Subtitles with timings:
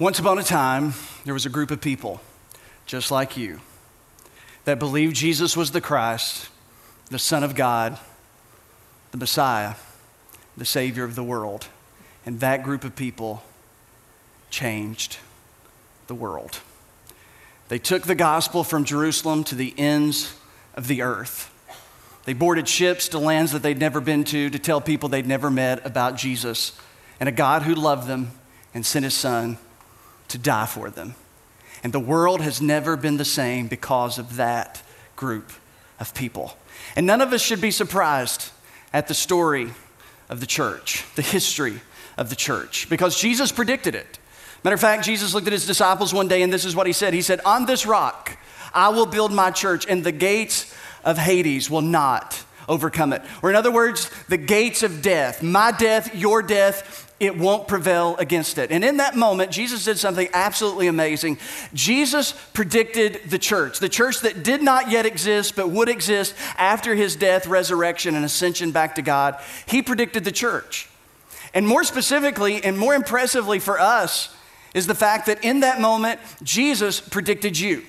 [0.00, 2.20] Once upon a time, there was a group of people
[2.86, 3.58] just like you
[4.64, 6.50] that believed Jesus was the Christ,
[7.10, 7.98] the Son of God,
[9.10, 9.74] the Messiah,
[10.56, 11.66] the Savior of the world.
[12.24, 13.42] And that group of people
[14.50, 15.16] changed
[16.06, 16.60] the world.
[17.66, 20.32] They took the gospel from Jerusalem to the ends
[20.76, 21.50] of the earth.
[22.24, 25.50] They boarded ships to lands that they'd never been to to tell people they'd never
[25.50, 26.78] met about Jesus
[27.18, 28.30] and a God who loved them
[28.72, 29.58] and sent his son
[30.28, 31.14] to die for them.
[31.82, 34.82] And the world has never been the same because of that
[35.16, 35.52] group
[36.00, 36.56] of people.
[36.96, 38.50] And none of us should be surprised
[38.92, 39.70] at the story
[40.28, 41.80] of the church, the history
[42.16, 44.18] of the church, because Jesus predicted it.
[44.64, 46.92] Matter of fact, Jesus looked at his disciples one day and this is what he
[46.92, 48.36] said He said, On this rock
[48.74, 53.22] I will build my church, and the gates of Hades will not overcome it.
[53.42, 58.16] Or, in other words, the gates of death, my death, your death, it won't prevail
[58.16, 58.70] against it.
[58.70, 61.38] And in that moment, Jesus did something absolutely amazing.
[61.74, 66.94] Jesus predicted the church, the church that did not yet exist, but would exist after
[66.94, 69.36] his death, resurrection, and ascension back to God.
[69.66, 70.88] He predicted the church.
[71.54, 74.34] And more specifically, and more impressively for us,
[74.74, 77.82] is the fact that in that moment, Jesus predicted you.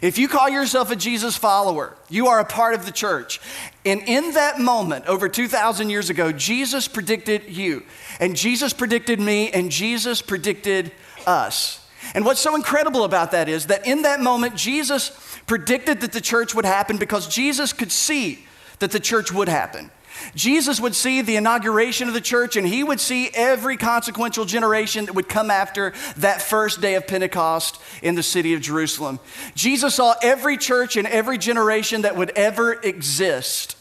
[0.00, 3.40] If you call yourself a Jesus follower, you are a part of the church.
[3.84, 7.84] And in that moment, over 2,000 years ago, Jesus predicted you,
[8.20, 10.92] and Jesus predicted me, and Jesus predicted
[11.26, 11.86] us.
[12.14, 15.10] And what's so incredible about that is that in that moment, Jesus
[15.46, 18.46] predicted that the church would happen because Jesus could see
[18.80, 19.90] that the church would happen.
[20.34, 25.06] Jesus would see the inauguration of the church and he would see every consequential generation
[25.06, 29.20] that would come after that first day of Pentecost in the city of Jerusalem.
[29.54, 33.76] Jesus saw every church and every generation that would ever exist.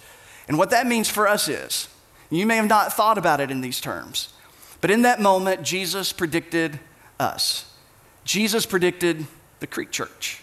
[0.48, 1.88] And what that means for us is,
[2.30, 4.34] you may have not thought about it in these terms,
[4.80, 6.80] but in that moment, Jesus predicted
[7.20, 7.74] us.
[8.24, 9.26] Jesus predicted
[9.60, 10.42] the Creek Church.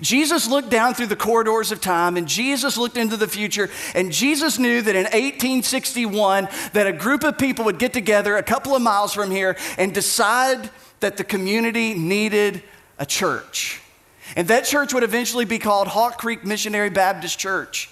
[0.00, 4.12] Jesus looked down through the corridors of time and Jesus looked into the future and
[4.12, 8.74] Jesus knew that in 1861 that a group of people would get together a couple
[8.74, 12.62] of miles from here and decide that the community needed
[12.98, 13.80] a church.
[14.36, 17.90] And that church would eventually be called Hawk Creek Missionary Baptist Church.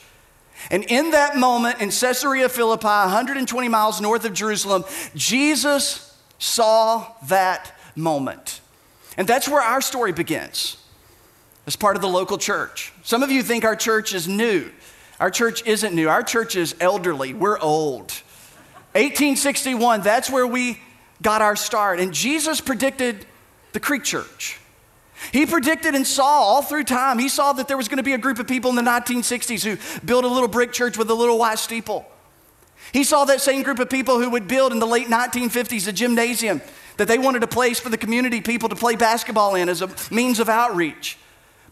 [0.71, 7.79] And in that moment in Caesarea Philippi, 120 miles north of Jerusalem, Jesus saw that
[7.95, 8.61] moment.
[9.17, 10.77] And that's where our story begins
[11.67, 12.93] as part of the local church.
[13.03, 14.71] Some of you think our church is new.
[15.19, 16.09] Our church isn't new.
[16.09, 17.35] Our church is elderly.
[17.35, 18.13] We're old.
[18.93, 20.81] 1861, that's where we
[21.23, 22.01] got our start.
[22.01, 23.27] And Jesus predicted
[23.73, 24.59] the Creek Church.
[25.33, 27.19] He predicted and saw all through time.
[27.19, 29.65] He saw that there was going to be a group of people in the 1960s
[29.65, 32.07] who built a little brick church with a little white steeple.
[32.93, 35.93] He saw that same group of people who would build in the late 1950s a
[35.93, 36.61] gymnasium
[36.99, 39.91] that they wanted a place for the community people to play basketball in as a
[40.11, 41.19] means of outreach.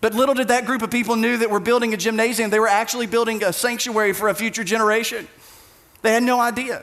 [0.05, 2.51] But little did that group of people knew that we're building a gymnasium.
[2.51, 5.27] They were actually building a sanctuary for a future generation.
[6.03, 6.83] They had no idea.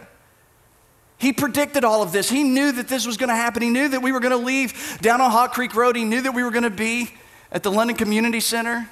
[1.19, 2.31] He predicted all of this.
[2.31, 3.61] He knew that this was going to happen.
[3.61, 5.95] He knew that we were going to leave down on Hawk Creek Road.
[5.95, 7.11] He knew that we were going to be
[7.51, 8.89] at the London Community Center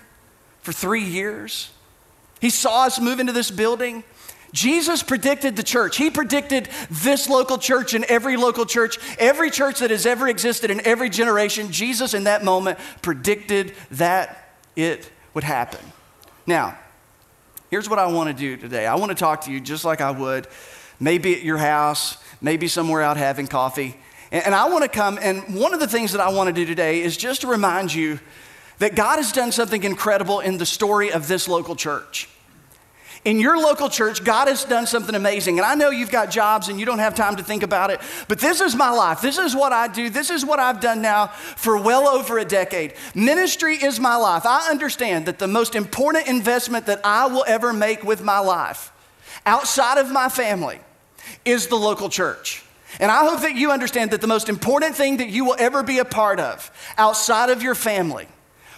[0.61, 1.71] for three years.
[2.39, 4.03] He saw us move into this building.
[4.51, 5.97] Jesus predicted the church.
[5.97, 10.71] He predicted this local church and every local church, every church that has ever existed
[10.71, 11.71] in every generation.
[11.71, 15.79] Jesus, in that moment, predicted that it would happen.
[16.47, 16.77] Now,
[17.69, 20.01] here's what I want to do today I want to talk to you just like
[20.01, 20.47] I would,
[20.99, 23.95] maybe at your house, maybe somewhere out having coffee.
[24.31, 26.63] And, I want to come, and one of the things that I want to do
[26.63, 28.19] today is just to remind you
[28.77, 32.29] that God has done something incredible in the story of this local church.
[33.25, 35.59] In your local church, God has done something amazing.
[35.59, 37.99] And I know you've got jobs and you don't have time to think about it,
[38.29, 39.21] but this is my life.
[39.21, 40.09] This is what I do.
[40.09, 42.93] This is what I've done now for well over a decade.
[43.13, 44.45] Ministry is my life.
[44.45, 48.91] I understand that the most important investment that I will ever make with my life
[49.45, 50.79] outside of my family
[51.43, 52.63] is the local church.
[53.01, 55.83] And I hope that you understand that the most important thing that you will ever
[55.83, 58.27] be a part of outside of your family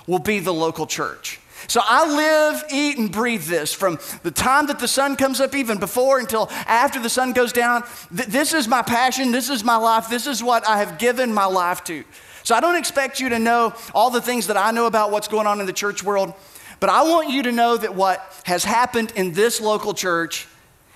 [0.07, 1.39] will be the local church.
[1.71, 5.55] So I live, eat, and breathe this from the time that the sun comes up,
[5.55, 7.85] even before until after the sun goes down.
[8.13, 9.31] Th- this is my passion.
[9.31, 10.09] This is my life.
[10.09, 12.03] This is what I have given my life to.
[12.43, 15.29] So I don't expect you to know all the things that I know about what's
[15.29, 16.33] going on in the church world,
[16.81, 20.49] but I want you to know that what has happened in this local church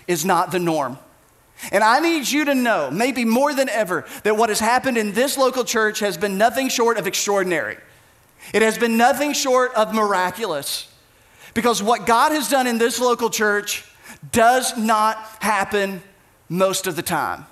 [0.10, 0.98] is not the norm.
[1.72, 5.13] And I need you to know, maybe more than ever, that what has happened in
[5.13, 7.77] this local church has been nothing short of extraordinary.
[8.53, 10.92] It has been nothing short of miraculous
[11.53, 13.86] because what God has done in this local church
[14.31, 16.01] does not happen
[16.50, 17.45] most of the time.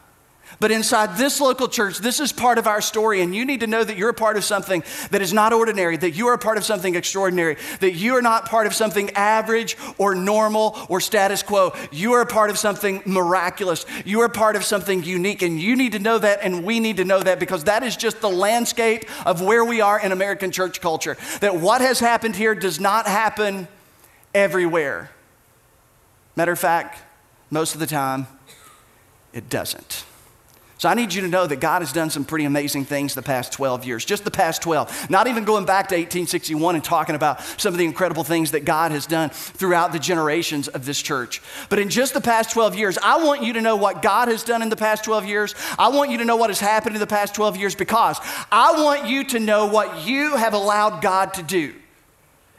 [0.60, 3.68] But inside this local church, this is part of our story, and you need to
[3.68, 6.38] know that you're a part of something that is not ordinary, that you are a
[6.38, 11.02] part of something extraordinary, that you are not part of something average or normal or
[11.02, 11.74] status quo.
[11.92, 13.86] You are a part of something miraculous.
[14.06, 16.98] You are part of something unique, and you need to know that, and we need
[16.98, 20.52] to know that because that is just the landscape of where we are in American
[20.52, 21.18] church culture.
[21.42, 23.68] That what has happened here does not happen
[24.34, 25.10] everywhere.
[26.36, 27.02] Matter of fact,
[27.50, 28.28] most of the time,
[29.34, 30.06] it doesn't.
[30.78, 33.22] So I need you to know that God has done some pretty amazing things the
[33.22, 35.10] past 12 years, just the past 12.
[35.10, 38.66] Not even going back to 1861 and talking about some of the incredible things that
[38.66, 41.42] God has done throughout the generations of this church.
[41.70, 44.44] But in just the past 12 years, I want you to know what God has
[44.44, 45.56] done in the past 12 years.
[45.78, 48.20] I want you to know what has happened in the past 12 years because
[48.52, 51.74] I want you to know what you have allowed God to do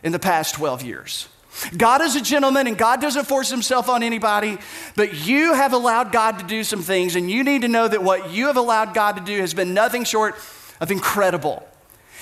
[0.03, 1.29] in the past 12 years.
[1.77, 4.59] God is a gentleman and God doesn't force himself on anybody,
[4.97, 8.03] but you have allowed God to do some things, and you need to know that
[8.03, 10.35] what you have allowed God to do has been nothing short
[10.81, 11.67] of incredible.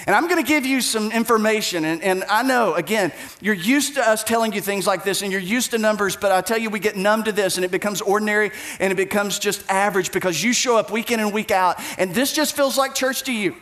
[0.06, 1.84] And I'm going to give you some information.
[1.84, 5.31] And, and, I know, again, you're used to us telling you things like this and
[5.31, 7.70] you're used to numbers, but I tell you, we get numb to this and it
[7.70, 8.50] becomes ordinary
[8.81, 11.76] and it becomes just average because you show up week in and week out.
[11.99, 13.55] And this just feels like church to you.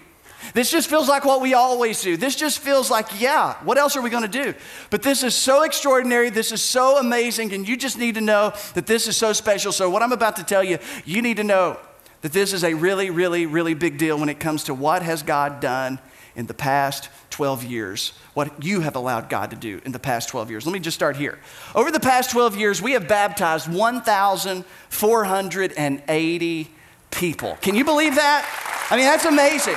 [0.54, 2.16] This just feels like what we always do.
[2.16, 4.54] This just feels like, yeah, what else are we going to do?
[4.90, 6.31] But this is so extraordinary.
[6.31, 7.52] This is so amazing.
[7.52, 9.72] And you just need to know that this is so special.
[9.72, 11.78] So, what I'm about to tell you, you need to know
[12.22, 15.22] that this is a really, really, really big deal when it comes to what has
[15.22, 16.00] God done
[16.37, 20.28] in the past 12 years, what you have allowed God to do in the past
[20.28, 20.66] 12 years.
[20.66, 21.38] Let me just start here.
[21.75, 26.70] Over the past 12 years, we have baptized 1,480
[27.10, 27.58] people.
[27.60, 28.86] Can you believe that?
[28.90, 29.76] I mean, that's amazing.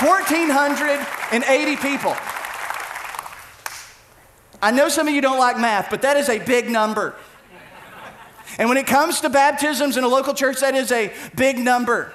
[0.00, 2.14] 1,480 people.
[4.62, 7.16] I know some of you don't like math, but that is a big number.
[8.58, 12.12] And when it comes to baptisms in a local church, that is a big number.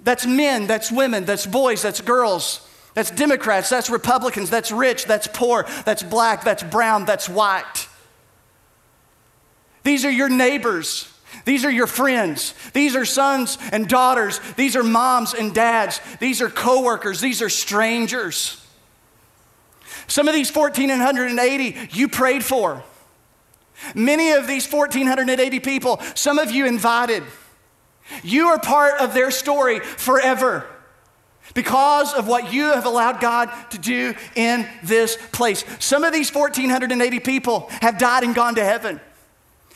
[0.00, 5.26] That's men, that's women, that's boys, that's girls, that's Democrats, that's Republicans, that's rich, that's
[5.26, 7.88] poor, that's black, that's brown, that's white.
[9.82, 11.12] These are your neighbors.
[11.44, 12.54] These are your friends.
[12.72, 14.40] These are sons and daughters.
[14.56, 16.00] These are moms and dads.
[16.20, 17.20] These are coworkers.
[17.20, 18.64] These are strangers.
[20.06, 22.82] Some of these 1,480 you prayed for.
[23.94, 27.22] Many of these 1,480 people, some of you invited.
[28.22, 30.66] You are part of their story forever
[31.54, 35.64] because of what you have allowed God to do in this place.
[35.78, 39.00] Some of these 1,480 people have died and gone to heaven.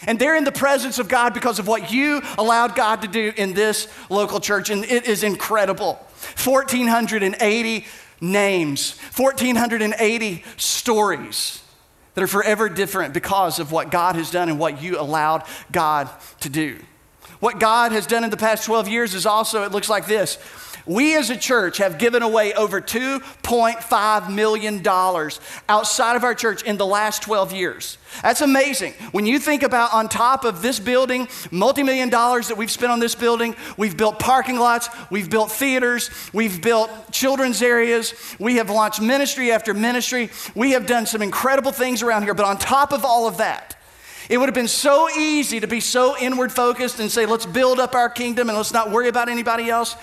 [0.07, 3.33] And they're in the presence of God because of what you allowed God to do
[3.37, 4.71] in this local church.
[4.71, 5.95] And it is incredible.
[6.43, 7.87] 1,480
[8.21, 11.63] names, 1,480 stories
[12.15, 16.09] that are forever different because of what God has done and what you allowed God
[16.41, 16.79] to do.
[17.41, 20.37] What God has done in the past 12 years is also, it looks like this
[20.87, 24.87] we as a church have given away over $2.5 million
[25.69, 27.99] outside of our church in the last 12 years.
[28.23, 28.93] That's amazing.
[29.13, 32.93] When you think about on top of this building, multi million dollars that we've spent
[32.93, 38.57] on this building, we've built parking lots, we've built theaters, we've built children's areas, we
[38.57, 42.35] have launched ministry after ministry, we have done some incredible things around here.
[42.35, 43.77] But on top of all of that,
[44.31, 47.81] it would have been so easy to be so inward focused and say, let's build
[47.81, 49.97] up our kingdom and let's not worry about anybody else.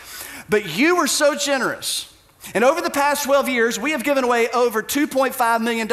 [0.50, 2.14] But you were so generous.
[2.54, 5.88] And over the past 12 years, we have given away over $2.5 million.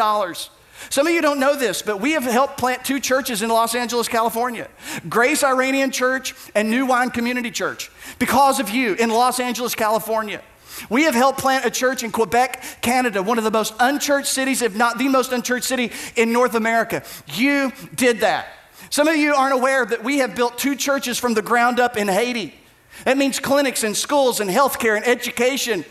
[0.91, 3.75] Some of you don't know this, but we have helped plant two churches in Los
[3.75, 4.69] Angeles, California
[5.09, 10.43] Grace Iranian Church and New Wine Community Church, because of you in Los Angeles, California.
[10.91, 14.61] We have helped plant a church in Quebec, Canada, one of the most unchurched cities,
[14.61, 17.03] if not the most unchurched city in North America.
[17.33, 18.49] You did that.
[18.91, 21.97] Some of you aren't aware that we have built two churches from the ground up
[21.97, 22.55] in Haiti.
[23.05, 25.85] That means clinics and schools and healthcare and education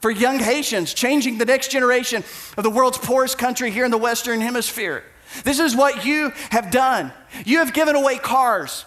[0.00, 2.22] for young Haitians, changing the next generation
[2.56, 5.02] of the world's poorest country here in the Western Hemisphere.
[5.42, 7.12] This is what you have done.
[7.44, 8.84] You have given away cars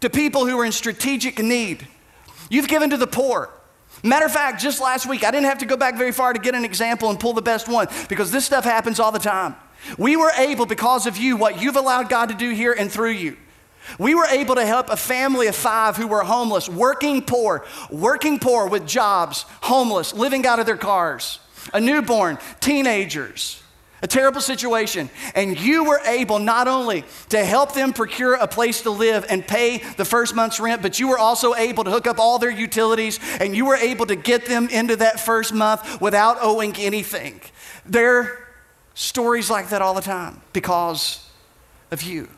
[0.00, 1.86] to people who are in strategic need.
[2.48, 3.50] You've given to the poor.
[4.02, 6.40] Matter of fact, just last week, I didn't have to go back very far to
[6.40, 9.54] get an example and pull the best one because this stuff happens all the time.
[9.98, 13.10] We were able, because of you, what you've allowed God to do here and through
[13.10, 13.36] you,
[13.98, 18.38] we were able to help a family of five who were homeless, working poor, working
[18.38, 21.38] poor with jobs, homeless, living out of their cars,
[21.72, 23.62] a newborn, teenagers,
[24.02, 25.08] a terrible situation.
[25.34, 29.46] And you were able not only to help them procure a place to live and
[29.46, 32.50] pay the first month's rent, but you were also able to hook up all their
[32.50, 37.40] utilities and you were able to get them into that first month without owing anything.
[37.86, 38.38] There are
[38.94, 41.28] stories like that all the time because
[41.90, 42.28] of you.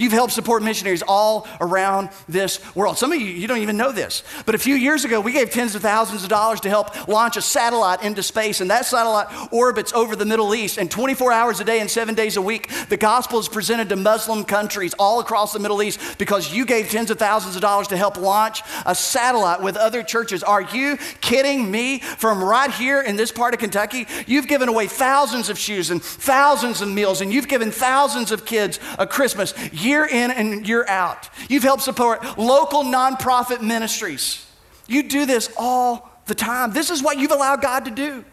[0.00, 2.96] You've helped support missionaries all around this world.
[2.96, 4.22] Some of you, you don't even know this.
[4.46, 7.36] But a few years ago, we gave tens of thousands of dollars to help launch
[7.36, 8.62] a satellite into space.
[8.62, 10.78] And that satellite orbits over the Middle East.
[10.78, 13.96] And 24 hours a day and seven days a week, the gospel is presented to
[13.96, 17.88] Muslim countries all across the Middle East because you gave tens of thousands of dollars
[17.88, 20.42] to help launch a satellite with other churches.
[20.42, 21.98] Are you kidding me?
[21.98, 26.02] From right here in this part of Kentucky, you've given away thousands of shoes and
[26.02, 29.52] thousands of meals, and you've given thousands of kids a Christmas.
[29.72, 31.28] You year in and year out.
[31.48, 34.46] You've helped support local nonprofit ministries.
[34.86, 36.72] You do this all the time.
[36.72, 38.24] This is what you've allowed God to do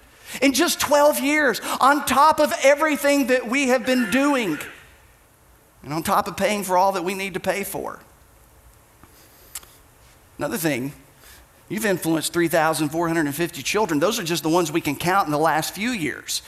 [0.42, 4.58] in just 12 years, on top of everything that we have been doing,
[5.84, 8.00] and on top of paying for all that we need to pay for.
[10.38, 10.92] Another thing,
[11.70, 14.00] you've influenced 3,450 children.
[14.00, 16.42] Those are just the ones we can count in the last few years.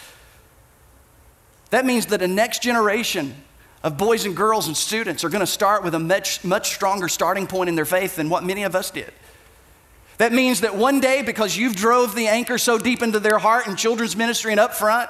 [1.69, 3.35] That means that a next generation
[3.83, 7.07] of boys and girls and students are going to start with a much, much stronger
[7.07, 9.11] starting point in their faith than what many of us did.
[10.17, 13.67] That means that one day, because you've drove the anchor so deep into their heart
[13.67, 15.09] in children's ministry and up front,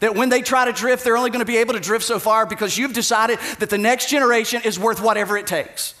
[0.00, 2.18] that when they try to drift, they're only going to be able to drift so
[2.18, 5.94] far because you've decided that the next generation is worth whatever it takes.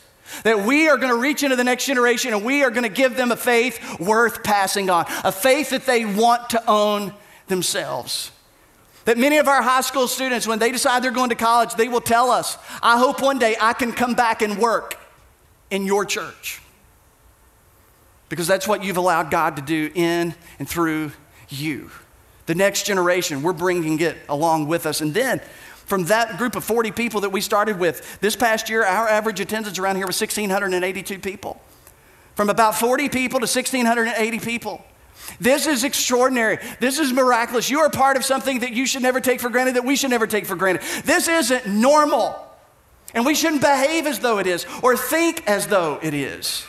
[0.44, 2.88] That we are going to reach into the next generation and we are going to
[2.88, 7.12] give them a faith worth passing on, a faith that they want to own
[7.48, 8.30] themselves.
[9.08, 11.88] That many of our high school students, when they decide they're going to college, they
[11.88, 15.00] will tell us, I hope one day I can come back and work
[15.70, 16.60] in your church.
[18.28, 21.12] Because that's what you've allowed God to do in and through
[21.48, 21.90] you.
[22.44, 25.00] The next generation, we're bringing it along with us.
[25.00, 25.40] And then,
[25.86, 29.40] from that group of 40 people that we started with, this past year, our average
[29.40, 31.58] attendance around here was 1,682 people.
[32.34, 34.84] From about 40 people to 1,680 people.
[35.40, 36.58] This is extraordinary.
[36.80, 37.70] This is miraculous.
[37.70, 40.10] You are part of something that you should never take for granted, that we should
[40.10, 40.82] never take for granted.
[41.04, 42.44] This isn't normal.
[43.14, 46.64] And we shouldn't behave as though it is or think as though it is.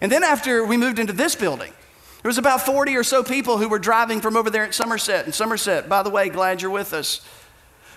[0.00, 1.72] And then after we moved into this building,
[2.22, 5.24] there was about 40 or so people who were driving from over there at Somerset.
[5.24, 7.24] And Somerset, by the way, glad you're with us.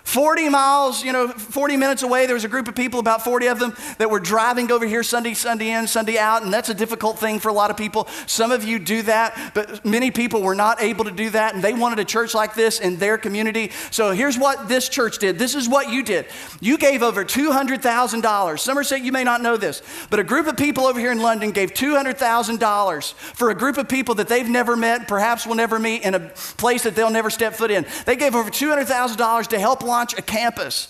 [0.10, 3.46] 40 miles, you know, 40 minutes away, there was a group of people, about 40
[3.46, 6.74] of them, that were driving over here Sunday, Sunday in, Sunday out, and that's a
[6.74, 8.08] difficult thing for a lot of people.
[8.26, 11.64] Some of you do that, but many people were not able to do that, and
[11.64, 13.70] they wanted a church like this in their community.
[13.92, 15.38] So here's what this church did.
[15.38, 16.26] This is what you did.
[16.60, 18.60] You gave over $200,000.
[18.60, 21.52] Somerset, you may not know this, but a group of people over here in London
[21.52, 26.02] gave $200,000 for a group of people that they've never met, perhaps will never meet,
[26.02, 26.20] in a
[26.58, 27.86] place that they'll never step foot in.
[28.08, 30.88] They gave over $200,000 to help launch launch a campus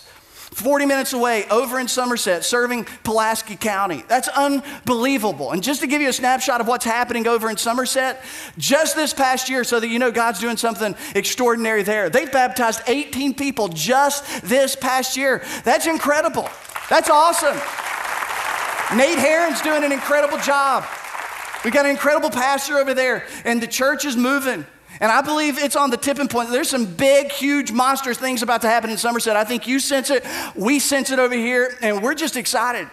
[0.52, 4.02] 40 minutes away over in Somerset, serving Pulaski County.
[4.08, 5.52] That's unbelievable.
[5.52, 8.22] And just to give you a snapshot of what's happening over in Somerset,
[8.58, 12.82] just this past year, so that you know God's doing something extraordinary there, they've baptized
[12.88, 15.44] 18 people just this past year.
[15.62, 16.48] That's incredible.
[16.88, 17.56] That's awesome.
[18.96, 20.84] Nate Heron's doing an incredible job.
[21.64, 24.66] We got an incredible pastor over there, and the church is moving.
[25.00, 26.50] And I believe it's on the tipping point.
[26.50, 29.34] There's some big, huge, monster things about to happen in Somerset.
[29.34, 32.88] I think you sense it, we sense it over here, and we're just excited.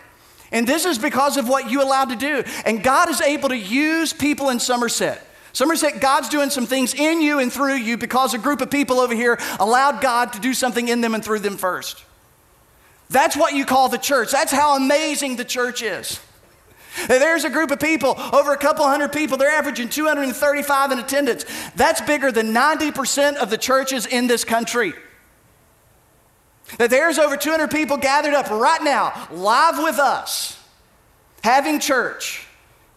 [0.52, 2.44] And this is because of what you allowed to do.
[2.66, 5.22] And God is able to use people in Somerset.
[5.52, 9.00] Somerset, God's doing some things in you and through you because a group of people
[9.00, 12.06] over here allowed God to do something in them and through them first.
[13.10, 14.32] That's what you call the church.
[14.32, 16.20] That's how amazing the church is.
[17.08, 21.46] There's a group of people, over a couple hundred people, they're averaging 235 in attendance.
[21.76, 24.94] That's bigger than 90% of the churches in this country.
[26.78, 30.62] That there's over 200 people gathered up right now, live with us,
[31.44, 32.46] having church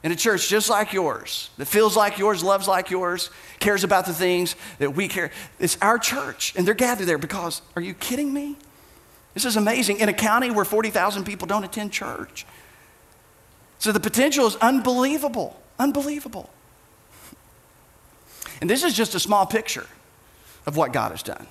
[0.03, 4.07] in a church just like yours, that feels like yours, loves like yours, cares about
[4.07, 5.31] the things that we care.
[5.59, 8.57] It's our church, and they're gathered there because, are you kidding me?
[9.35, 10.01] This is amazing.
[10.01, 12.47] In a county where 40,000 people don't attend church.
[13.81, 16.51] So the potential is unbelievable, unbelievable.
[18.61, 19.87] And this is just a small picture
[20.67, 21.47] of what God has done.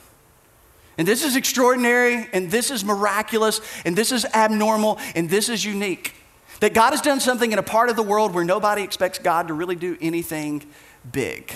[0.98, 5.66] And this is extraordinary, and this is miraculous, and this is abnormal, and this is
[5.66, 6.14] unique.
[6.60, 9.48] That God has done something in a part of the world where nobody expects God
[9.48, 10.64] to really do anything
[11.12, 11.52] big.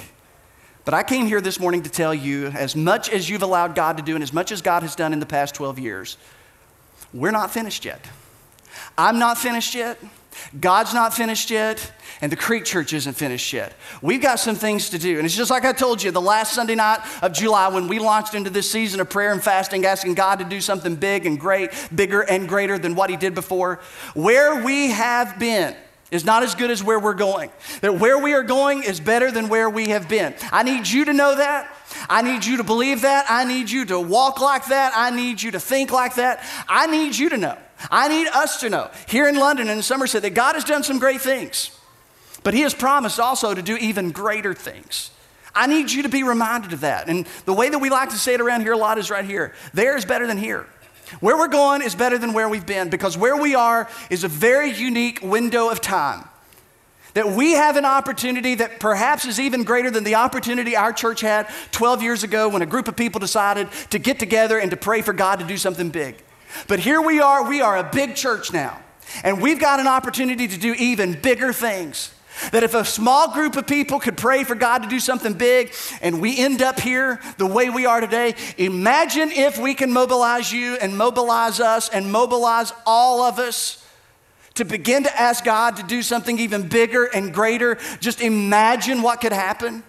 [0.85, 3.97] But I came here this morning to tell you as much as you've allowed God
[3.97, 6.17] to do, and as much as God has done in the past 12 years,
[7.13, 8.03] we're not finished yet.
[8.97, 9.99] I'm not finished yet.
[10.59, 13.73] God's not finished yet, and the Creek Church isn't finished yet.
[14.01, 15.17] We've got some things to do.
[15.17, 17.99] And it's just like I told you the last Sunday night of July when we
[17.99, 21.39] launched into this season of prayer and fasting, asking God to do something big and
[21.39, 23.79] great, bigger and greater than what He did before.
[24.13, 25.75] Where we have been,
[26.11, 27.49] is not as good as where we're going.
[27.81, 30.35] That where we are going is better than where we have been.
[30.51, 31.75] I need you to know that.
[32.07, 33.25] I need you to believe that.
[33.29, 34.93] I need you to walk like that.
[34.95, 36.43] I need you to think like that.
[36.69, 37.57] I need you to know
[37.91, 40.83] I need us to know here in London and in Somerset that God has done
[40.83, 41.77] some great things,
[42.43, 45.11] but He has promised also to do even greater things.
[45.55, 47.09] I need you to be reminded of that.
[47.09, 49.25] And the way that we like to say it around here a lot is right
[49.25, 50.65] here there is better than here.
[51.19, 54.27] Where we're going is better than where we've been because where we are is a
[54.27, 56.27] very unique window of time.
[57.13, 61.21] That we have an opportunity that perhaps is even greater than the opportunity our church
[61.21, 64.77] had 12 years ago when a group of people decided to get together and to
[64.77, 66.15] pray for God to do something big.
[66.67, 68.79] But here we are, we are a big church now,
[69.23, 72.13] and we've got an opportunity to do even bigger things.
[72.51, 75.71] That if a small group of people could pray for God to do something big
[76.01, 80.51] and we end up here the way we are today, imagine if we can mobilize
[80.51, 83.87] you and mobilize us and mobilize all of us
[84.55, 87.77] to begin to ask God to do something even bigger and greater.
[87.99, 89.83] Just imagine what could happen.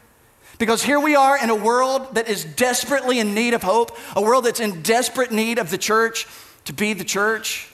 [0.59, 4.23] Because here we are in a world that is desperately in need of hope, a
[4.23, 6.27] world that's in desperate need of the church
[6.65, 7.69] to be the church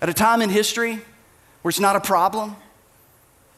[0.00, 1.00] at a time in history
[1.62, 2.56] where it's not a problem,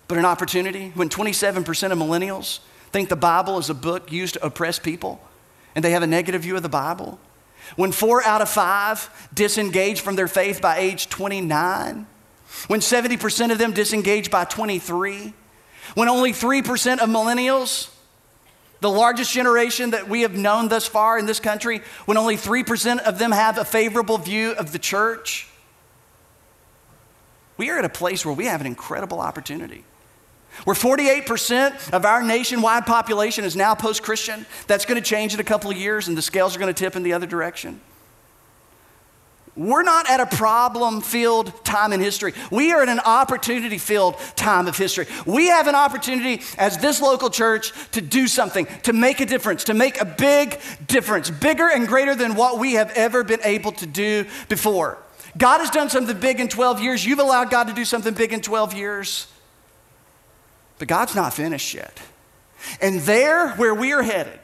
[0.07, 0.91] but an opportunity.
[0.95, 5.21] When 27% of millennials think the Bible is a book used to oppress people
[5.75, 7.19] and they have a negative view of the Bible.
[7.77, 12.07] When four out of five disengage from their faith by age 29
[12.67, 15.33] when 70% of them disengage by 23,
[15.95, 17.91] when only 3% of millennials,
[18.81, 22.99] the largest generation that we have known thus far in this country, when only 3%
[23.01, 25.49] of them have a favorable view of the church,
[27.57, 29.85] we are at a place where we have an incredible opportunity.
[30.65, 35.41] Where 48% of our nationwide population is now post Christian, that's going to change in
[35.41, 37.81] a couple of years and the scales are going to tip in the other direction.
[39.59, 42.33] We're not at a problem filled time in history.
[42.49, 45.07] We are at an opportunity filled time of history.
[45.27, 49.65] We have an opportunity as this local church to do something, to make a difference,
[49.65, 53.73] to make a big difference, bigger and greater than what we have ever been able
[53.73, 54.97] to do before.
[55.37, 57.05] God has done something big in 12 years.
[57.05, 59.27] You've allowed God to do something big in 12 years.
[60.79, 61.99] But God's not finished yet.
[62.81, 64.39] And there, where we are headed,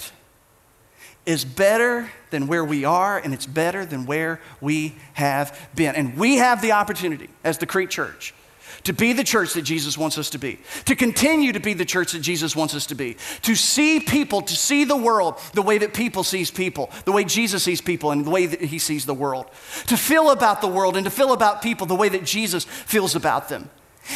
[1.25, 5.95] is better than where we are, and it's better than where we have been.
[5.95, 8.35] And we have the opportunity as the Creek Church
[8.83, 11.85] to be the church that Jesus wants us to be, to continue to be the
[11.85, 15.63] church that Jesus wants us to be, to see people, to see the world the
[15.63, 18.81] way that people sees people, the way Jesus sees people and the way that he
[18.81, 19.47] sees the world,
[19.87, 23.15] to feel about the world and to feel about people the way that Jesus feels
[23.15, 23.71] about them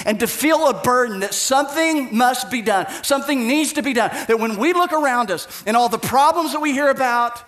[0.05, 4.11] and to feel a burden that something must be done, something needs to be done.
[4.27, 7.43] That when we look around us and all the problems that we hear about,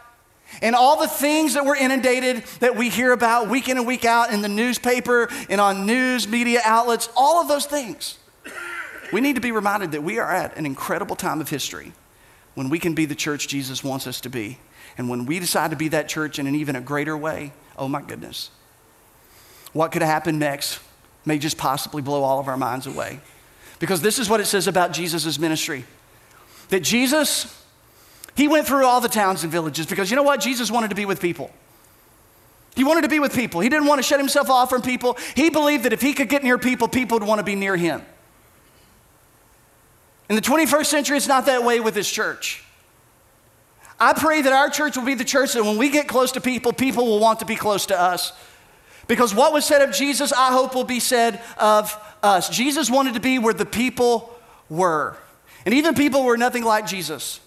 [0.62, 4.04] and all the things that we're inundated that we hear about week in and week
[4.04, 8.18] out in the newspaper and on news media outlets, all of those things,
[9.12, 11.92] we need to be reminded that we are at an incredible time of history
[12.54, 14.58] when we can be the church Jesus wants us to be.
[14.98, 17.88] And when we decide to be that church in an even a greater way, oh
[17.88, 18.50] my goodness,
[19.72, 20.80] what could happen next
[21.24, 23.20] may just possibly blow all of our minds away.
[23.78, 25.84] Because this is what it says about Jesus' ministry
[26.68, 27.59] that Jesus,
[28.36, 30.40] he went through all the towns and villages because you know what?
[30.40, 31.50] Jesus wanted to be with people.
[32.76, 33.60] He wanted to be with people.
[33.60, 35.18] He didn't want to shut himself off from people.
[35.34, 37.76] He believed that if he could get near people, people would want to be near
[37.76, 38.02] him.
[40.28, 42.62] In the 21st century, it's not that way with this church.
[43.98, 46.40] I pray that our church will be the church that when we get close to
[46.40, 48.32] people, people will want to be close to us.
[49.08, 52.48] Because what was said of Jesus, I hope will be said of us.
[52.48, 54.32] Jesus wanted to be where the people
[54.68, 55.16] were.
[55.66, 57.40] And even people were nothing like Jesus.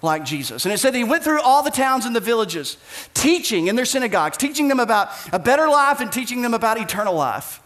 [0.00, 0.64] Like Jesus.
[0.64, 2.76] And it said he went through all the towns and the villages,
[3.14, 7.14] teaching in their synagogues, teaching them about a better life and teaching them about eternal
[7.14, 7.60] life,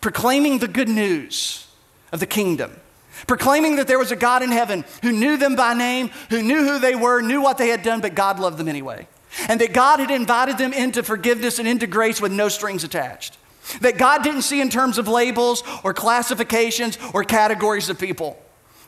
[0.00, 1.66] proclaiming the good news
[2.12, 2.80] of the kingdom
[3.28, 6.58] proclaiming that there was a God in heaven who knew them by name, who knew
[6.66, 9.06] who they were, knew what they had done, but God loved them anyway
[9.48, 13.36] and that God had invited them into forgiveness and into grace with no strings attached.
[13.80, 18.38] That God didn't see in terms of labels or classifications or categories of people.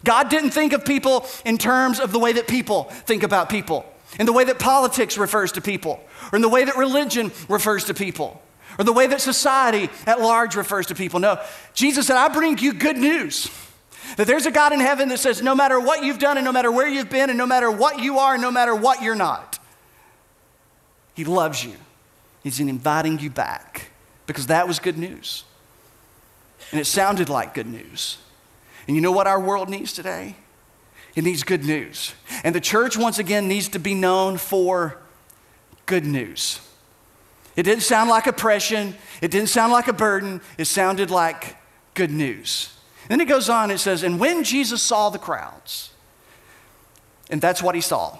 [0.05, 3.85] God didn't think of people in terms of the way that people think about people,
[4.19, 6.01] in the way that politics refers to people,
[6.33, 8.41] or in the way that religion refers to people,
[8.79, 11.21] or the way that society at large refers to people.
[11.21, 11.41] No,
[11.75, 13.51] Jesus said, I bring you good news.
[14.17, 16.53] That there's a God in heaven that says, no matter what you've done, and no
[16.53, 19.17] matter where you've been, and no matter what you are, and no matter what you're
[19.17, 19.59] not,
[21.15, 21.75] he loves you.
[22.45, 23.91] He's inviting you back
[24.27, 25.43] because that was good news.
[26.71, 28.19] And it sounded like good news.
[28.87, 30.37] And you know what our world needs today?
[31.15, 32.15] It needs good news.
[32.45, 34.99] And the church, once again, needs to be known for
[35.87, 36.61] good news.
[37.57, 41.57] It didn't sound like oppression, it didn't sound like a burden, it sounded like
[41.95, 42.71] good news.
[43.09, 45.91] then it goes on, it says, And when Jesus saw the crowds,
[47.31, 48.19] and that's what he saw,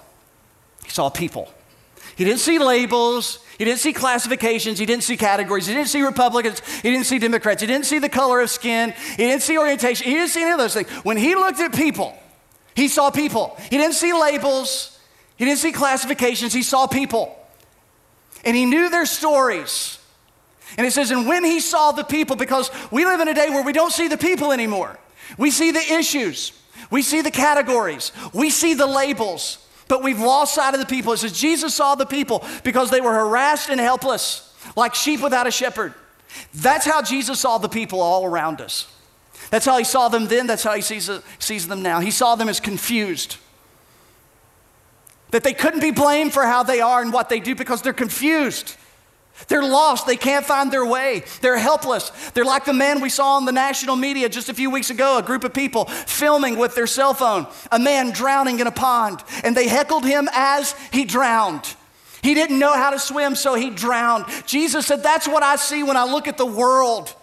[0.83, 1.53] he saw people.
[2.15, 3.39] He didn't see labels.
[3.57, 4.79] He didn't see classifications.
[4.79, 5.67] He didn't see categories.
[5.67, 6.61] He didn't see Republicans.
[6.81, 7.61] He didn't see Democrats.
[7.61, 8.93] He didn't see the color of skin.
[9.11, 10.05] He didn't see orientation.
[10.07, 10.89] He didn't see any of those things.
[11.03, 12.15] When he looked at people,
[12.75, 13.57] he saw people.
[13.69, 14.99] He didn't see labels.
[15.37, 16.53] He didn't see classifications.
[16.53, 17.35] He saw people.
[18.45, 19.99] And he knew their stories.
[20.77, 23.49] And it says, and when he saw the people, because we live in a day
[23.49, 24.99] where we don't see the people anymore,
[25.37, 26.51] we see the issues,
[26.91, 29.66] we see the categories, we see the labels.
[29.87, 31.13] But we've lost sight of the people.
[31.13, 35.47] It says Jesus saw the people because they were harassed and helpless, like sheep without
[35.47, 35.93] a shepherd.
[36.53, 38.87] That's how Jesus saw the people all around us.
[39.49, 41.99] That's how he saw them then, that's how he sees, sees them now.
[41.99, 43.37] He saw them as confused.
[45.31, 47.93] That they couldn't be blamed for how they are and what they do because they're
[47.93, 48.75] confused.
[49.47, 50.07] They're lost.
[50.07, 51.23] They can't find their way.
[51.41, 52.09] They're helpless.
[52.33, 55.17] They're like the man we saw on the national media just a few weeks ago,
[55.17, 59.23] a group of people filming with their cell phone, a man drowning in a pond,
[59.43, 61.75] and they heckled him as he drowned.
[62.23, 64.25] He didn't know how to swim, so he drowned.
[64.47, 67.13] Jesus said, That's what I see when I look at the world.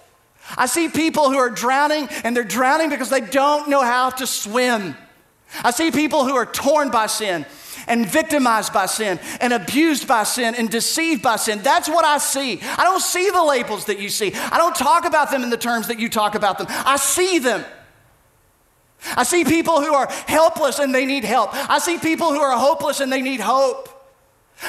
[0.56, 4.26] I see people who are drowning, and they're drowning because they don't know how to
[4.26, 4.96] swim.
[5.62, 7.46] I see people who are torn by sin
[7.86, 11.62] and victimized by sin and abused by sin and deceived by sin.
[11.62, 12.60] That's what I see.
[12.62, 14.32] I don't see the labels that you see.
[14.34, 16.66] I don't talk about them in the terms that you talk about them.
[16.70, 17.64] I see them.
[19.16, 21.50] I see people who are helpless and they need help.
[21.52, 23.90] I see people who are hopeless and they need hope.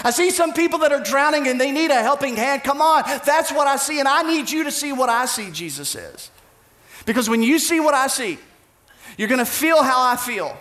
[0.04, 2.63] I see some people that are drowning and they need a helping hand.
[2.63, 5.51] Come on, that's what I see, and I need you to see what I see,
[5.51, 6.32] Jesus says.
[7.06, 8.39] Because when you see what I see,
[9.17, 10.58] you're to feel how I feel,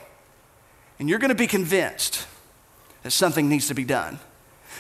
[0.99, 2.27] and you're to be convinced
[3.05, 4.19] that something needs to be done.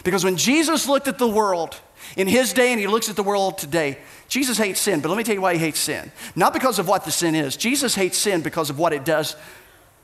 [0.02, 1.80] Because when Jesus looked at the world
[2.16, 5.00] in his day and he looks at the world today, Jesus hates sin.
[5.00, 6.10] But let me tell you why he hates sin.
[6.34, 9.36] Not because of what the sin is, Jesus hates sin because of what it does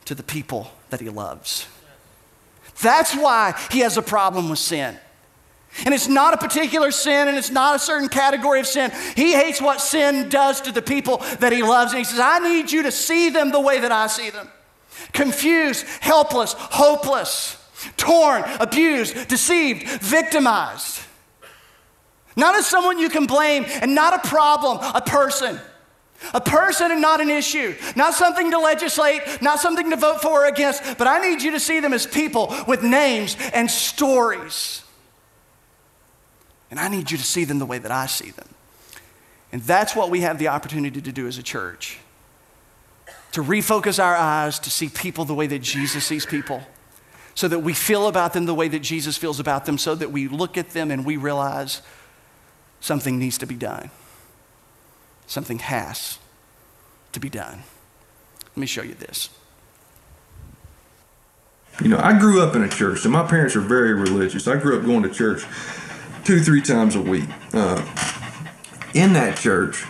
[0.04, 1.66] to the people that he loves.
[2.80, 4.96] That's why he has a problem with sin.
[5.84, 8.90] And it's not a particular sin and it's not a certain category of sin.
[9.16, 11.92] He hates what sin does to the people that he loves.
[11.92, 14.48] And he says, I need you to see them the way that I see them
[15.12, 17.59] confused, helpless, hopeless
[17.96, 21.00] torn, abused, deceived, victimized.
[22.36, 25.60] Not as someone you can blame and not a problem, a person.
[26.34, 27.74] A person and not an issue.
[27.96, 31.52] Not something to legislate, not something to vote for or against, but I need you
[31.52, 34.82] to see them as people with names and stories.
[36.70, 38.48] And I need you to see them the way that I see them.
[39.52, 41.98] And that's what we have the opportunity to do as a church
[43.32, 46.62] to refocus our eyes to see people the way that Jesus sees people
[47.34, 50.10] so that we feel about them the way that Jesus feels about them, so that
[50.10, 51.82] we look at them and we realize
[52.80, 53.90] something needs to be done.
[55.26, 56.18] Something has
[57.12, 57.62] to be done.
[58.44, 59.30] Let me show you this.
[61.80, 64.46] You know, I grew up in a church, and my parents are very religious.
[64.46, 65.44] I grew up going to church
[66.24, 67.28] two, three times a week.
[67.54, 67.80] Uh,
[68.92, 69.84] in that church,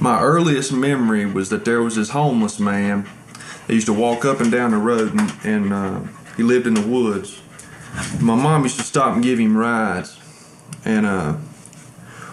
[0.00, 3.08] my earliest memory was that there was this homeless man
[3.66, 6.00] that used to walk up and down the road and, and uh,
[6.36, 7.40] he lived in the woods.
[8.20, 10.18] My mom used to stop and give him rides.
[10.84, 11.34] And uh,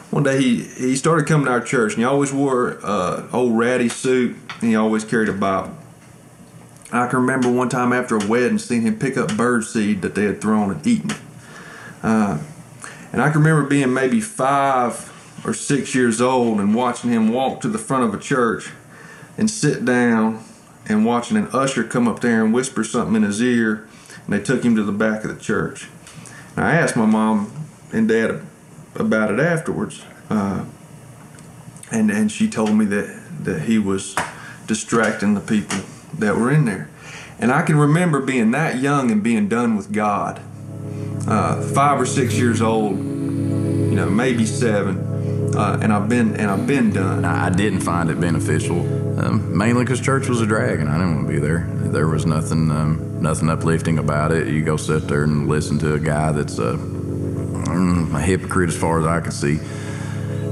[0.10, 3.30] one day he, he started coming to our church, and he always wore an uh,
[3.32, 5.76] old ratty suit, and he always carried a Bible.
[6.92, 10.16] I can remember one time after a wedding seeing him pick up bird seed that
[10.16, 11.18] they had thrown and eating it.
[12.02, 12.40] Uh,
[13.12, 15.06] and I can remember being maybe five
[15.46, 18.72] or six years old and watching him walk to the front of a church
[19.38, 20.44] and sit down
[20.90, 23.88] and watching an usher come up there and whisper something in his ear
[24.26, 25.88] and they took him to the back of the church.
[26.56, 27.52] And I asked my mom
[27.92, 28.42] and dad
[28.96, 30.66] about it afterwards, uh,
[31.92, 34.16] and and she told me that that he was
[34.68, 35.80] distracting the people
[36.18, 36.90] that were in there.
[37.40, 40.42] And I can remember being that young and being done with God,
[41.28, 45.08] uh, five or six years old, you know, maybe seven.
[45.56, 47.26] Uh, and I've been and I've been done.
[47.26, 48.78] I didn't find it beneficial,
[49.20, 51.68] um, mainly because church was a drag, and I didn't want to be there.
[51.70, 54.48] There was nothing um, nothing uplifting about it.
[54.48, 58.78] You go sit there and listen to a guy that's a, mm, a hypocrite as
[58.78, 59.60] far as I can see.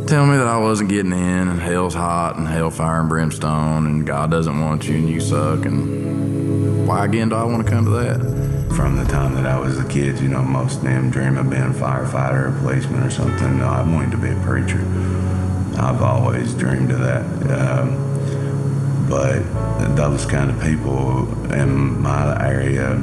[0.07, 4.05] Tell me that I wasn't getting in, and hell's hot, and hellfire and brimstone, and
[4.05, 7.85] God doesn't want you, and you suck, and why again do I want to come
[7.85, 8.73] to that?
[8.75, 11.49] From the time that I was a kid, you know, most of them dream of
[11.49, 13.59] being a firefighter or policeman or something.
[13.59, 14.79] No, I wanted to be a preacher.
[15.79, 17.25] I've always dreamed of that.
[17.51, 18.06] Um,
[19.09, 19.39] but
[19.95, 23.01] those kind of people in my area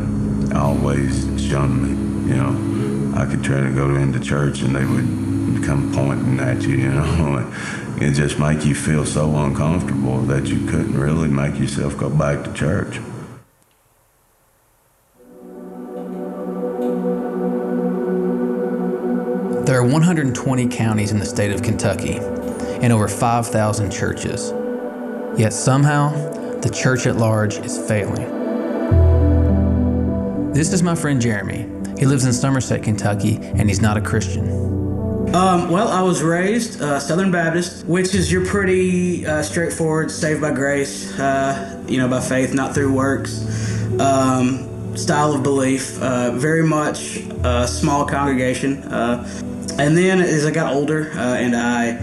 [0.55, 2.31] always shunned me.
[2.31, 6.63] You know, I could try to go into church and they would come pointing at
[6.63, 6.77] you.
[6.77, 7.53] You know,
[8.01, 12.45] it just make you feel so uncomfortable that you couldn't really make yourself go back
[12.45, 13.01] to church.
[19.67, 24.53] There are 120 counties in the state of Kentucky and over 5,000 churches.
[25.37, 26.11] Yet somehow,
[26.61, 28.31] the church at large is failing.
[30.53, 31.69] This is my friend Jeremy.
[31.99, 34.49] He lives in Somerset, Kentucky, and he's not a Christian.
[35.35, 40.41] Um, well, I was raised uh, Southern Baptist, which is your pretty uh, straightforward, saved
[40.41, 43.43] by grace, uh, you know, by faith, not through works.
[43.99, 48.85] Um, style of belief, uh, very much a small congregation.
[48.85, 49.29] Uh,
[49.79, 52.01] and then as I got older uh, and I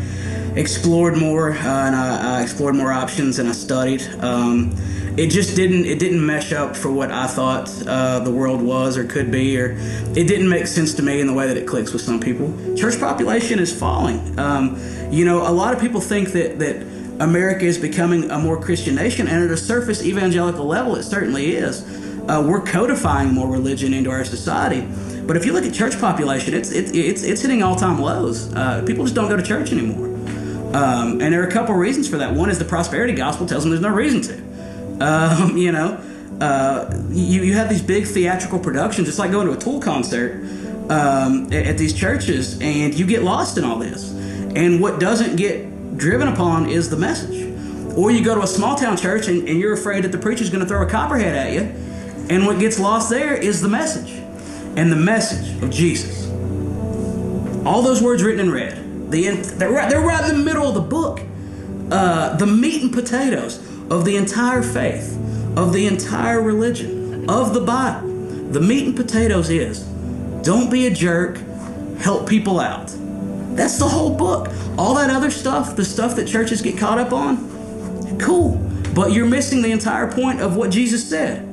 [0.56, 4.02] explored more and I, I, explored more options and I studied.
[4.20, 4.76] Um,
[5.18, 8.98] it just didn't it didn't mesh up for what I thought uh, the world was
[8.98, 9.76] or could be, or
[10.16, 12.76] it didn't make sense to me in the way that it clicks with some people.
[12.76, 14.40] Church population is falling.
[14.40, 14.80] Um,
[15.12, 16.82] you know, a lot of people think that that
[17.22, 21.56] America is becoming a more Christian nation, and at a surface evangelical level, it certainly
[21.56, 21.84] is.
[22.30, 24.88] Uh, we're codifying more religion into our society.
[25.26, 28.54] But if you look at church population, it's it's it's, it's hitting all time lows.
[28.54, 30.11] Uh, people just don't go to church anymore,
[30.74, 32.34] um, and there are a couple reasons for that.
[32.34, 35.06] One is the prosperity gospel tells them there's no reason to.
[35.06, 36.00] Um, you know,
[36.40, 39.08] uh, you, you have these big theatrical productions.
[39.08, 40.44] It's like going to a Tool concert
[40.90, 44.12] um, at, at these churches, and you get lost in all this.
[44.12, 47.50] And what doesn't get driven upon is the message.
[47.96, 50.50] Or you go to a small town church and, and you're afraid that the preacher's
[50.50, 51.62] going to throw a copperhead at you,
[52.30, 54.12] and what gets lost there is the message
[54.78, 56.30] and the message of Jesus.
[57.66, 58.78] All those words written in red,
[59.12, 61.22] the, they're, right, they're right in the middle of the book.
[61.92, 63.58] Uh, the meat and potatoes
[63.92, 65.18] of the entire faith,
[65.58, 68.08] of the entire religion, of the Bible.
[68.52, 69.82] The meat and potatoes is
[70.44, 71.38] don't be a jerk,
[72.00, 72.96] help people out.
[73.56, 74.50] That's the whole book.
[74.78, 78.58] All that other stuff, the stuff that churches get caught up on, cool.
[78.96, 81.51] But you're missing the entire point of what Jesus said.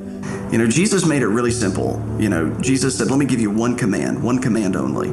[0.51, 2.03] You know, Jesus made it really simple.
[2.19, 5.11] You know, Jesus said, Let me give you one command, one command only.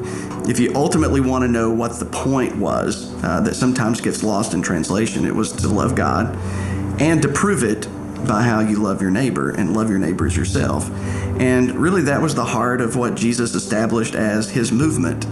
[0.49, 4.53] If you ultimately want to know what the point was, uh, that sometimes gets lost
[4.53, 6.37] in translation, it was to love God
[7.01, 7.87] and to prove it
[8.27, 10.89] by how you love your neighbor and love your neighbors yourself.
[11.39, 15.25] And really, that was the heart of what Jesus established as his movement.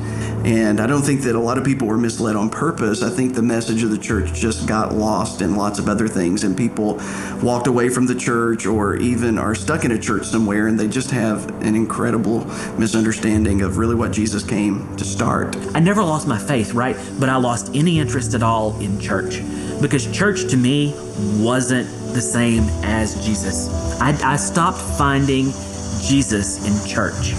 [0.45, 3.01] And I don't think that a lot of people were misled on purpose.
[3.01, 6.43] I think the message of the church just got lost in lots of other things,
[6.43, 6.99] and people
[7.41, 10.87] walked away from the church or even are stuck in a church somewhere and they
[10.87, 12.45] just have an incredible
[12.77, 15.55] misunderstanding of really what Jesus came to start.
[15.73, 16.97] I never lost my faith, right?
[17.19, 19.41] But I lost any interest at all in church
[19.83, 20.95] because church to me
[21.39, 23.67] wasn't the same as Jesus.
[23.99, 25.47] I, I stopped finding
[26.01, 27.33] Jesus in church,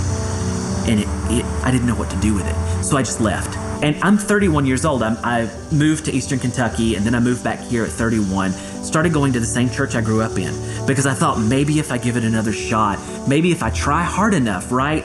[0.86, 2.84] and it, it, I didn't know what to do with it.
[2.84, 3.56] So I just left.
[3.82, 5.02] And I'm 31 years old.
[5.02, 8.52] I'm, I moved to Eastern Kentucky, and then I moved back here at 31.
[8.52, 10.52] Started going to the same church I grew up in
[10.86, 14.34] because I thought maybe if I give it another shot, maybe if I try hard
[14.34, 15.02] enough, right?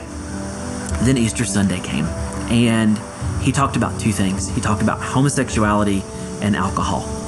[1.04, 2.04] Then Easter Sunday came,
[2.50, 3.00] and
[3.42, 4.46] he talked about two things.
[4.54, 6.02] He talked about homosexuality
[6.42, 7.19] and alcohol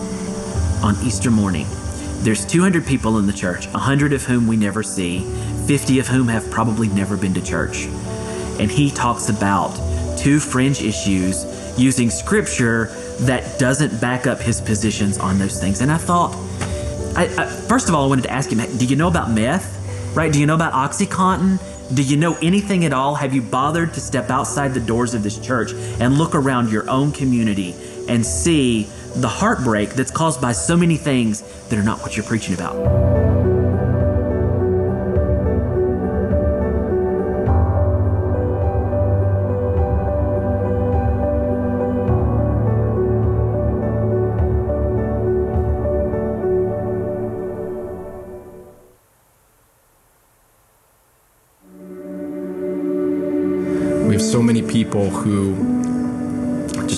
[0.82, 1.66] on Easter morning.
[2.22, 5.20] There's 200 people in the church, 100 of whom we never see,
[5.66, 7.86] 50 of whom have probably never been to church.
[8.60, 9.76] And he talks about
[10.18, 11.44] two fringe issues
[11.78, 12.86] using scripture
[13.20, 15.80] that doesn't back up his positions on those things.
[15.80, 16.34] And I thought,
[17.16, 19.80] I, I, first of all, I wanted to ask him, do you know about meth?
[20.14, 20.32] Right?
[20.32, 21.58] Do you know about Oxycontin?
[21.94, 23.14] Do you know anything at all?
[23.14, 26.88] Have you bothered to step outside the doors of this church and look around your
[26.88, 27.74] own community
[28.08, 32.24] and see the heartbreak that's caused by so many things that are not what you're
[32.24, 32.76] preaching about.
[54.06, 55.71] We have so many people who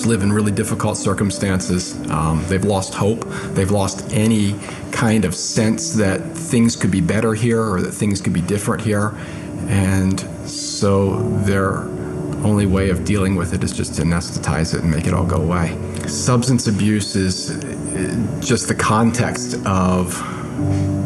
[0.05, 1.95] live in really difficult circumstances.
[2.09, 3.25] Um, they've lost hope.
[3.53, 4.55] They've lost any
[4.91, 8.81] kind of sense that things could be better here or that things could be different
[8.81, 9.15] here.
[9.67, 11.83] And so their
[12.45, 15.25] only way of dealing with it is just to anesthetize it and make it all
[15.25, 15.77] go away.
[16.07, 20.13] Substance abuse is uh, just the context of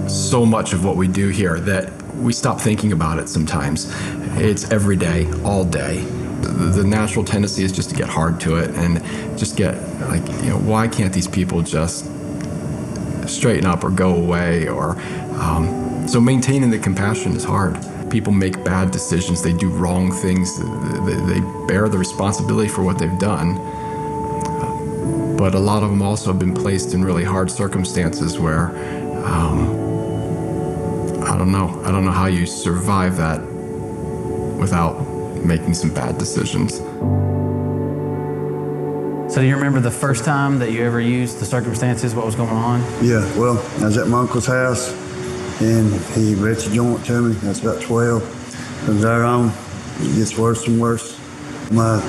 [0.09, 3.91] so much of what we do here that we stop thinking about it sometimes.
[4.37, 6.05] It's every day, all day
[6.67, 9.03] the, natural tendency is just to get hard to it and
[9.37, 12.05] just get like you know why can't these people just
[13.27, 14.99] straighten up or go away or
[15.39, 17.77] um, so maintaining the compassion is hard.
[18.09, 19.43] People make bad decisions.
[19.43, 20.57] They do wrong things.
[20.57, 23.55] They, they bear the responsibility for what they've done.
[25.37, 28.69] But a lot of them also have been placed in really hard circumstances where
[29.23, 29.69] um,
[31.23, 31.79] I don't know.
[31.85, 33.39] I don't know how you survive that
[34.59, 34.95] without
[35.45, 36.81] making some bad decisions.
[39.33, 42.15] So do you remember the first time that you ever used the circumstances?
[42.15, 42.81] What was going on?
[43.03, 44.91] Yeah, well, I was at my uncle's house
[45.61, 47.37] and he ripped a joint to me.
[47.43, 48.23] I was about 12.
[48.85, 49.51] From there on,
[49.99, 51.19] it gets worse and worse.
[51.69, 52.01] My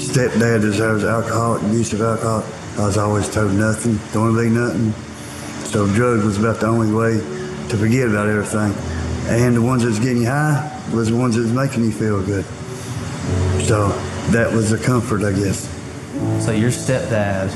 [0.00, 2.46] stepdad is I was alcoholic, abusive alcoholic.
[2.78, 4.92] I was always told nothing, don't be nothing.
[5.66, 7.18] So drugs was about the only way
[7.68, 8.74] to forget about everything.
[9.28, 12.22] And the ones that's getting you high was the ones that was making you feel
[12.22, 12.44] good.
[13.66, 13.88] So
[14.30, 15.68] that was a comfort, I guess.
[16.44, 17.50] So your stepdad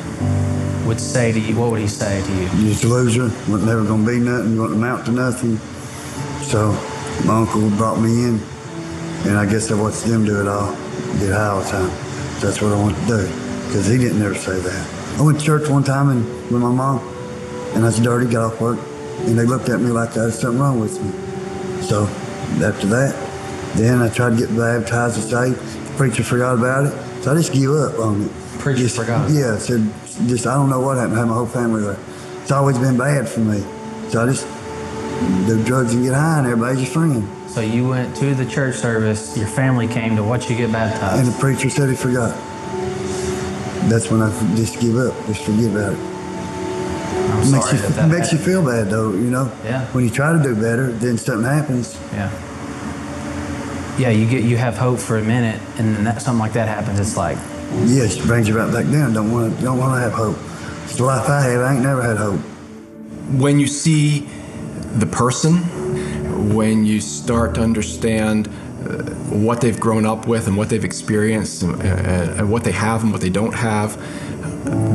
[0.86, 2.42] would say to you, what would he say to you?
[2.42, 5.58] You're just a loser, was never gonna be nothing, gonna amount to nothing.
[6.42, 6.72] So
[7.24, 8.40] my uncle brought me in,
[9.26, 10.72] and I guess I watched them do it all,
[11.18, 11.90] get high all the time.
[12.40, 13.26] That's what I want to do,
[13.66, 15.18] because he didn't ever say that.
[15.18, 17.00] I went to church one time and with my mom,
[17.74, 18.78] and I was dirty, got off work,
[19.20, 21.10] and they looked at me like I had something wrong with me.
[21.82, 22.04] So
[22.62, 23.14] after that,
[23.76, 25.88] then I tried to get baptized and saved.
[25.90, 28.30] The preacher forgot about it, so I just gave up on it.
[28.58, 29.30] Preacher Just- forgot.
[29.30, 29.88] Yeah, said
[30.26, 31.16] just I don't know what happened.
[31.16, 31.96] I had my whole family there.
[32.42, 33.64] It's always been bad for me,
[34.10, 34.46] so I just
[35.46, 37.28] do drugs and get high, and everybody's your friend.
[37.48, 41.24] So you went to the church service, your family came to watch you get baptized.
[41.24, 42.30] And the preacher said he forgot.
[43.88, 45.98] That's when I just give up, just forget about it.
[45.98, 49.52] I'm makes sorry you, that that makes you feel bad though, you know.
[49.64, 49.84] Yeah.
[49.92, 51.98] When you try to do better, then something happens.
[52.12, 52.30] Yeah.
[53.98, 56.68] Yeah, you get you have hope for a minute, and then that, something like that
[56.68, 56.98] happens.
[56.98, 57.36] It's like,
[57.86, 59.12] Yes, brings you right back down.
[59.14, 60.36] Don't want to, don't want to have hope.
[60.84, 61.60] It's the life I have.
[61.60, 62.40] I ain't never had hope.
[63.40, 64.28] when you see
[64.96, 65.54] the person,
[66.54, 71.62] when you start to understand uh, what they've grown up with and what they've experienced
[71.62, 71.84] and, uh,
[72.38, 73.96] and what they have and what they don't have,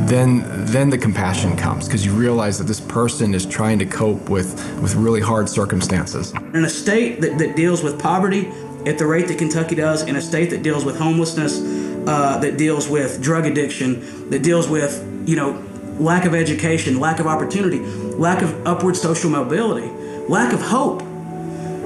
[0.08, 4.28] then then the compassion comes because you realize that this person is trying to cope
[4.28, 6.32] with with really hard circumstances.
[6.54, 8.50] In a state that, that deals with poverty
[8.86, 11.60] at the rate that Kentucky does, in a state that deals with homelessness,
[12.06, 15.62] uh, that deals with drug addiction, that deals with, you know,
[15.98, 19.88] lack of education, lack of opportunity, lack of upward social mobility,
[20.28, 21.02] lack of hope,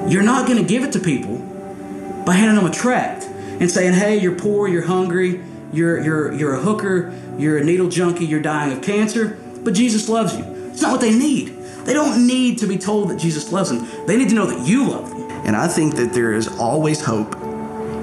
[0.08, 1.38] you're not going to give it to people
[2.26, 5.40] by handing them a tract and saying, "Hey, you're poor, you're hungry,
[5.72, 10.08] you're you're you're a hooker, you're a needle junkie, you're dying of cancer, but Jesus
[10.08, 11.56] loves you." It's not what they need.
[11.84, 13.86] They don't need to be told that Jesus loves them.
[14.06, 15.13] They need to know that you love them.
[15.44, 17.34] And I think that there is always hope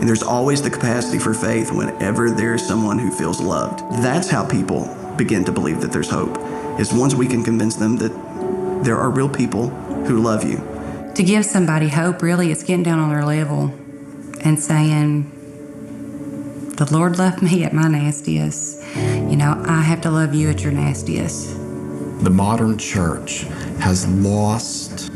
[0.01, 3.81] and there's always the capacity for faith whenever there's someone who feels loved.
[4.01, 6.39] That's how people begin to believe that there's hope.
[6.79, 8.11] Is once we can convince them that
[8.83, 10.57] there are real people who love you.
[11.13, 13.65] To give somebody hope, really, it's getting down on their level
[14.43, 15.29] and saying,
[16.77, 18.83] The Lord left me at my nastiest.
[18.95, 21.53] You know, I have to love you at your nastiest.
[22.23, 23.43] The modern church
[23.79, 25.10] has lost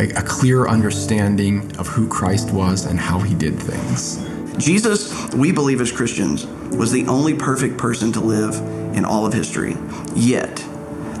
[0.00, 4.24] a, a clear understanding of who Christ was and how he did things.
[4.56, 8.54] Jesus, we believe as Christians, was the only perfect person to live
[8.96, 9.76] in all of history.
[10.14, 10.56] Yet,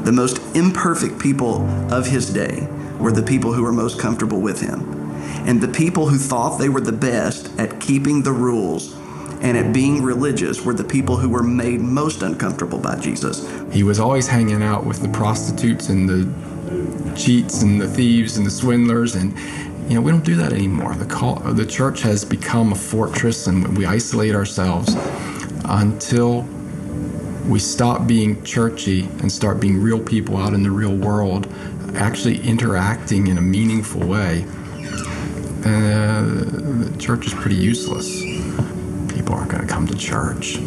[0.04, 1.62] the most imperfect people
[1.92, 2.66] of his day
[2.98, 4.98] were the people who were most comfortable with him.
[5.46, 8.94] And the people who thought they were the best at keeping the rules
[9.42, 13.48] and at being religious were the people who were made most uncomfortable by Jesus.
[13.72, 16.49] He was always hanging out with the prostitutes and the
[17.16, 19.36] cheats and the thieves and the swindlers and
[19.88, 20.94] you know we don't do that anymore.
[20.94, 24.94] The call, the church has become a fortress and we isolate ourselves
[25.64, 26.42] until
[27.48, 31.52] we stop being churchy and start being real people out in the real world
[31.96, 34.44] actually interacting in a meaningful way.
[35.64, 38.22] Uh, the church is pretty useless.
[39.12, 40.58] People aren't going to come to church.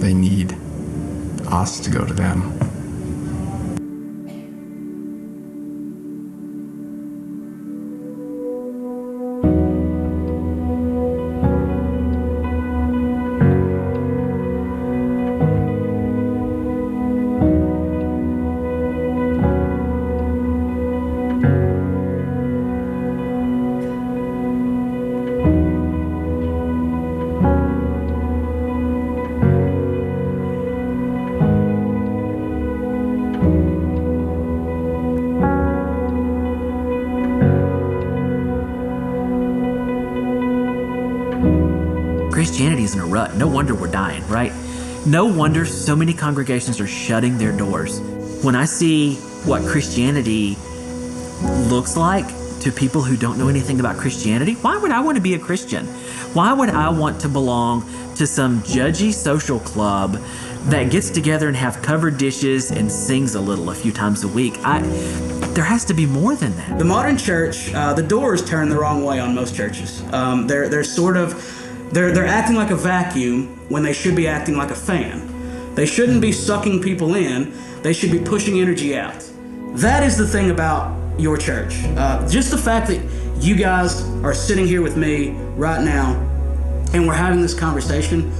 [0.00, 0.56] They need
[1.46, 2.58] us to go to them
[45.84, 48.00] so many congregations are shutting their doors.
[48.42, 50.56] When I see what Christianity
[51.68, 52.26] looks like
[52.60, 55.38] to people who don't know anything about Christianity, why would I want to be a
[55.38, 55.84] Christian?
[56.32, 57.82] Why would I want to belong
[58.16, 60.14] to some judgy social club
[60.70, 64.28] that gets together and have covered dishes and sings a little a few times a
[64.28, 64.54] week?
[64.64, 64.80] I
[65.54, 66.78] there has to be more than that.
[66.78, 70.02] The modern church, uh, the doors turn the wrong way on most churches.
[70.12, 71.34] Um, they're they're sort of
[71.92, 75.33] They're, they're acting like a vacuum when they should be acting like a fan.
[75.74, 77.52] They shouldn't be sucking people in,
[77.82, 79.28] they should be pushing energy out.
[79.74, 81.82] That is the thing about your church.
[81.96, 83.00] Uh, just the fact that
[83.40, 86.12] you guys are sitting here with me right now
[86.92, 88.30] and we're having this conversation,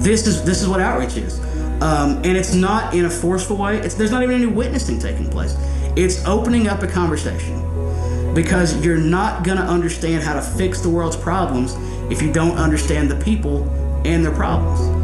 [0.00, 1.38] this is, this is what outreach is.
[1.82, 5.30] Um, and it's not in a forceful way, it's, there's not even any witnessing taking
[5.30, 5.56] place.
[5.96, 10.88] It's opening up a conversation because you're not going to understand how to fix the
[10.88, 11.74] world's problems
[12.10, 13.68] if you don't understand the people
[14.06, 14.99] and their problems.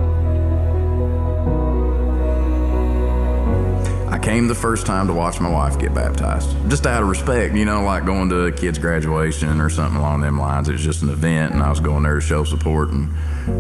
[4.27, 7.65] Came the first time to watch my wife get baptized, just out of respect, you
[7.65, 10.69] know, like going to a kid's graduation or something along them lines.
[10.69, 12.89] It was just an event, and I was going there to show support.
[12.91, 13.09] And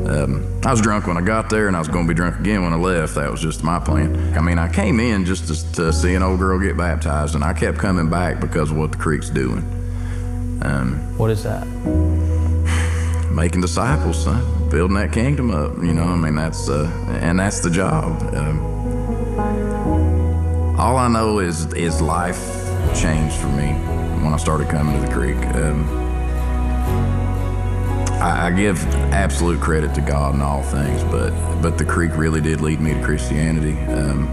[0.08, 2.40] um, I was drunk when I got there, and I was going to be drunk
[2.40, 3.14] again when I left.
[3.14, 4.36] That was just my plan.
[4.36, 7.44] I mean, I came in just to, to see an old girl get baptized, and
[7.44, 9.62] I kept coming back because of what the creek's doing.
[10.62, 11.64] Um, what is that?
[13.30, 14.68] Making disciples, son.
[14.68, 15.76] Building that kingdom up.
[15.76, 16.90] You know, I mean, that's uh,
[17.22, 18.34] and that's the job.
[18.34, 18.75] Um,
[20.78, 22.38] all I know is is life
[22.94, 23.72] changed for me
[24.22, 25.36] when I started coming to the creek.
[25.54, 25.88] Um,
[28.20, 31.30] I, I, give absolute credit to God in all things, but
[31.62, 33.78] but the creek really did lead me to Christianity.
[33.92, 34.28] Um,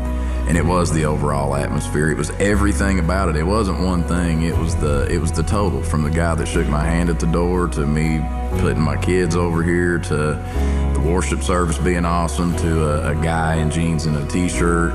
[0.45, 2.09] and it was the overall atmosphere.
[2.09, 3.37] It was everything about it.
[3.37, 4.43] It wasn't one thing.
[4.43, 5.81] It was the it was the total.
[5.81, 8.21] From the guy that shook my hand at the door to me
[8.59, 13.55] putting my kids over here to the worship service being awesome to a, a guy
[13.55, 14.93] in jeans and a t-shirt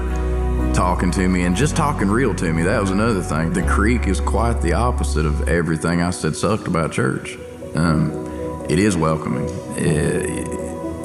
[0.74, 2.62] talking to me and just talking real to me.
[2.62, 3.52] That was another thing.
[3.52, 7.36] The creek is quite the opposite of everything I said sucked about church.
[7.74, 9.48] Um, it is welcoming.
[9.76, 10.48] It,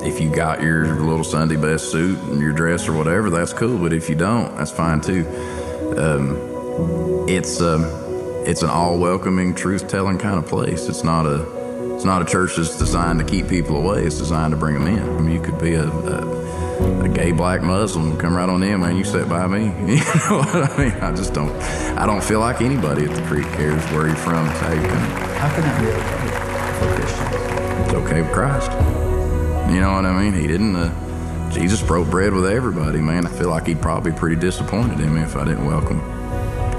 [0.05, 3.78] if you got your little Sunday best suit and your dress or whatever, that's cool.
[3.78, 5.26] But if you don't, that's fine too.
[5.97, 7.84] Um, it's um,
[8.45, 10.89] it's an all welcoming, truth telling kind of place.
[10.89, 14.03] It's not a it's not a church that's designed to keep people away.
[14.03, 14.99] It's designed to bring them in.
[14.99, 18.82] I mean, you could be a, a, a gay black Muslim, come right on in,
[18.82, 18.95] man.
[18.95, 19.63] You sit by me.
[19.93, 20.91] You know what I mean?
[21.01, 21.51] I just don't.
[21.97, 24.47] I don't feel like anybody at the creek cares where you're from.
[24.49, 24.99] It's how you come.
[25.38, 26.30] How can that be okay
[26.80, 27.86] for Christians?
[27.86, 28.71] It's okay with Christ.
[29.71, 30.34] You know what I mean?
[30.34, 30.76] He didn't.
[30.76, 33.28] Uh, Jesus broke bread with everybody, man.
[33.28, 35.99] I feel like he'd probably be pretty disappointed in me if I didn't welcome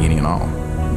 [0.00, 0.46] any and all,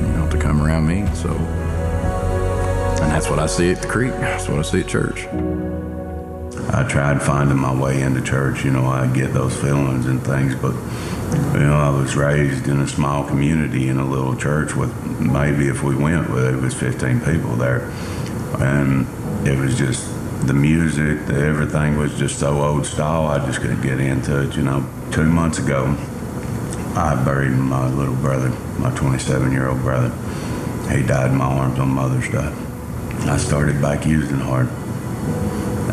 [0.01, 1.05] you know, to come around me.
[1.13, 4.11] So, and that's what I see at the creek.
[4.13, 5.27] That's what I see at church.
[6.69, 8.65] I tried finding my way into church.
[8.65, 10.73] You know, I get those feelings and things, but
[11.53, 15.67] you know, I was raised in a small community in a little church with maybe
[15.67, 17.89] if we went, well, it was 15 people there,
[18.59, 19.07] and
[19.47, 20.05] it was just
[20.45, 23.27] the music, the, everything was just so old style.
[23.27, 24.55] I just couldn't get into it.
[24.55, 25.95] You know, two months ago,
[26.95, 28.49] I buried my little brother,
[28.79, 30.09] my 27 year old brother.
[30.89, 32.53] He died in my arms on Mother's Day.
[33.29, 34.69] I started back using hard.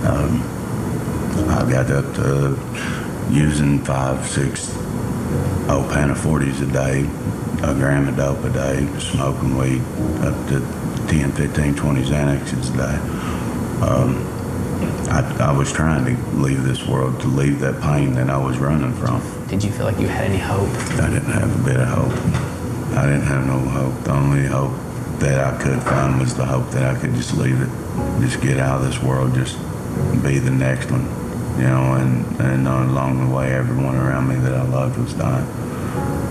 [0.05, 0.54] Um,
[1.65, 2.59] I got up to
[3.33, 4.69] using five, six
[5.65, 7.01] Opana 40s a day,
[7.67, 9.81] a gram of dope a day, smoking weed
[10.21, 10.61] up to
[11.09, 12.97] 10, 15, 20 Xanaxes a day.
[13.83, 14.29] Um,
[15.09, 18.59] I, I, was trying to leave this world, to leave that pain that I was
[18.59, 19.23] running from.
[19.49, 20.69] Did you feel like you had any hope?
[21.01, 22.99] I didn't have a bit of hope.
[22.99, 24.05] I didn't have no hope.
[24.05, 24.73] The only hope
[25.21, 27.71] that I could find was the hope that I could just leave it,
[28.21, 29.57] just get out of this world, just
[30.23, 31.24] be the next one,
[31.57, 31.95] you know.
[31.95, 35.47] And, and along the way, everyone around me that I loved was dying.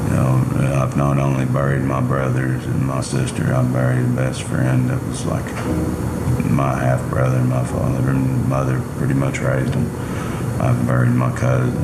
[0.05, 4.43] You know, I've not only buried my brothers and my sister, I buried a best
[4.43, 5.45] friend that was like
[6.49, 9.89] my half brother, my father and mother pretty much raised him.
[10.61, 11.75] I've buried my cousin.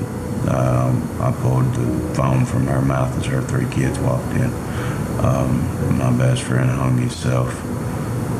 [0.48, 4.52] Um, I pulled the phone from her mouth as her three kids walked in.
[5.20, 7.50] Um, my best friend hung himself.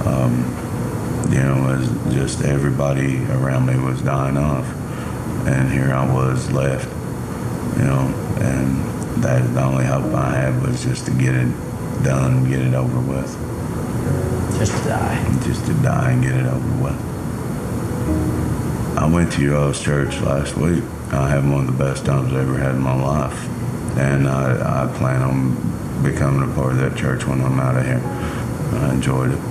[0.08, 0.46] Um,
[1.30, 4.66] you know, as just everybody around me was dying off,
[5.50, 6.88] and here I was left.
[7.78, 11.50] You know, and that the only hope I had was just to get it
[12.04, 13.32] done, get it over with.
[14.58, 15.40] Just to die.
[15.44, 17.00] Just to die and get it over with.
[18.98, 20.84] I went to your all's church last week.
[21.12, 23.48] I had one of the best times I ever had in my life.
[23.98, 27.86] And I, I plan on becoming a part of that church when I'm out of
[27.86, 28.02] here.
[28.82, 29.49] I enjoyed it.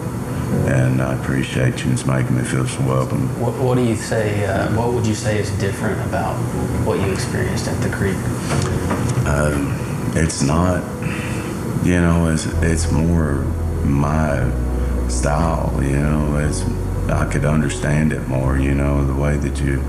[0.69, 1.93] And I appreciate you.
[1.93, 3.29] It's making me feel so welcome.
[3.41, 6.37] What, what do you say, uh, what would you say is different about
[6.85, 8.17] what you experienced at the creek?
[9.27, 9.75] Um,
[10.17, 10.83] it's not,
[11.85, 13.45] you know, it's, it's more
[13.85, 14.51] my
[15.09, 16.65] style, you know, it's,
[17.11, 19.83] I could understand it more, you know, the way that you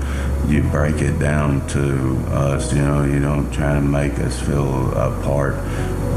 [0.48, 4.90] you break it down to us, you know, you don't try to make us feel
[4.92, 5.54] a part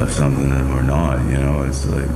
[0.02, 2.08] of something that we're not, you know, it's like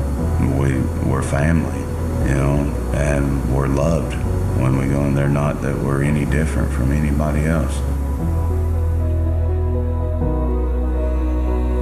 [0.58, 1.84] we we're family,
[2.28, 4.14] you know, and we're loved,
[4.60, 5.30] when we go in there.
[5.30, 7.78] Not that we're any different from anybody else.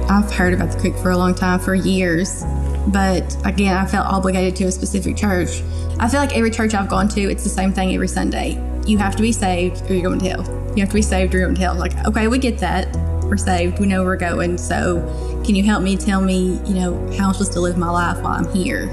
[0.08, 2.44] I've heard about the creek for a long time, for years.
[2.86, 5.62] But again, I felt obligated to a specific church.
[5.98, 8.62] I feel like every church I've gone to, it's the same thing every Sunday.
[8.86, 10.72] You have to be saved or you're going to hell.
[10.76, 11.74] You have to be saved or you're going to hell.
[11.74, 12.94] Like, okay, we get that.
[13.24, 13.80] We're saved.
[13.80, 14.58] We know we're going.
[14.58, 15.00] So,
[15.44, 18.22] can you help me tell me, you know, how I'm supposed to live my life
[18.22, 18.86] while I'm here?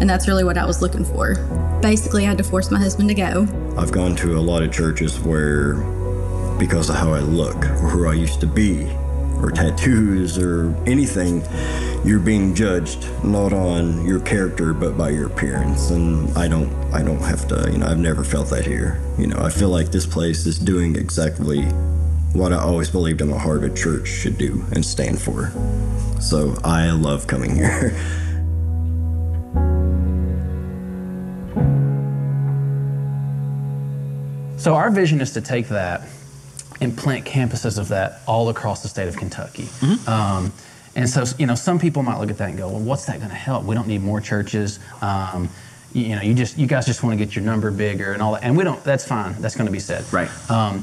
[0.00, 1.34] And that's really what I was looking for.
[1.80, 3.46] Basically, I had to force my husband to go.
[3.78, 5.74] I've gone to a lot of churches where,
[6.58, 8.90] because of how I look or who I used to be,
[9.40, 11.42] or tattoos or anything,
[12.04, 15.90] you're being judged not on your character but by your appearance.
[15.90, 19.00] And I don't I don't have to, you know, I've never felt that here.
[19.18, 21.62] You know, I feel like this place is doing exactly
[22.32, 25.52] what I always believed in my heart a church should do and stand for.
[26.20, 27.96] So I love coming here.
[34.66, 36.08] So our vision is to take that
[36.80, 39.68] and plant campuses of that all across the state of Kentucky.
[40.08, 40.52] Um,
[40.96, 43.18] and so, you know, some people might look at that and go, "Well, what's that
[43.18, 43.62] going to help?
[43.62, 44.80] We don't need more churches.
[45.00, 45.50] Um,
[45.92, 48.20] you, you know, you just you guys just want to get your number bigger and
[48.20, 48.82] all that." And we don't.
[48.82, 49.40] That's fine.
[49.40, 50.04] That's going to be said.
[50.12, 50.28] Right.
[50.50, 50.80] Um,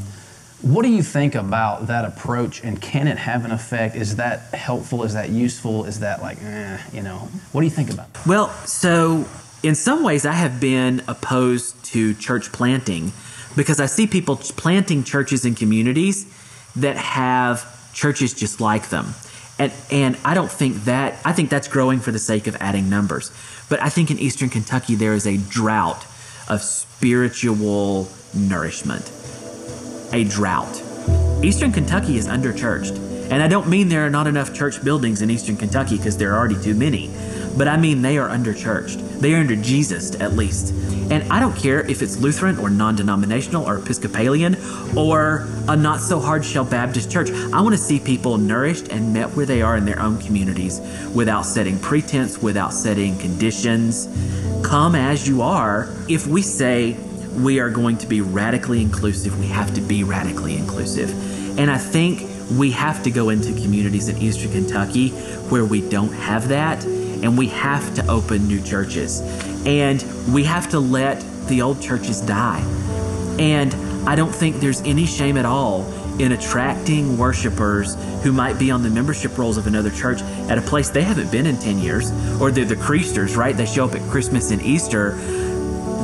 [0.62, 3.98] what do you think about that approach, and can it have an effect?
[3.98, 5.04] Is that helpful?
[5.04, 5.84] Is that useful?
[5.84, 8.26] Is that like, eh, you know, what do you think about that?
[8.26, 9.26] Well, so
[9.62, 13.12] in some ways, I have been opposed to church planting
[13.56, 16.26] because I see people planting churches in communities
[16.76, 19.14] that have churches just like them.
[19.60, 22.90] And, and I don't think that, I think that's growing for the sake of adding
[22.90, 23.32] numbers.
[23.70, 26.06] But I think in Eastern Kentucky, there is a drought
[26.50, 29.12] of spiritual nourishment.
[30.12, 30.82] A drought.
[31.44, 32.98] Eastern Kentucky is underchurched.
[33.32, 36.34] And I don't mean there are not enough church buildings in Eastern Kentucky because there
[36.34, 37.10] are already too many,
[37.58, 39.00] but I mean they are underchurched.
[39.20, 40.74] They are under Jesus at least.
[41.12, 44.56] And I don't care if it's Lutheran or non denominational or Episcopalian
[44.98, 47.30] or a not so hard shell Baptist church.
[47.32, 50.80] I want to see people nourished and met where they are in their own communities
[51.14, 54.08] without setting pretense, without setting conditions.
[54.64, 55.90] Come as you are.
[56.10, 56.98] If we say
[57.36, 61.10] we are going to be radically inclusive, we have to be radically inclusive.
[61.60, 62.22] And I think
[62.58, 65.10] we have to go into communities in Eastern Kentucky
[65.50, 69.22] where we don't have that, and we have to open new churches.
[69.66, 72.62] And we have to let the old churches die.
[73.40, 73.74] And
[74.08, 75.86] I don't think there's any shame at all
[76.20, 80.62] in attracting worshipers who might be on the membership rolls of another church at a
[80.62, 83.56] place they haven't been in 10 years, or they're the Creasters, right?
[83.56, 85.16] They show up at Christmas and Easter.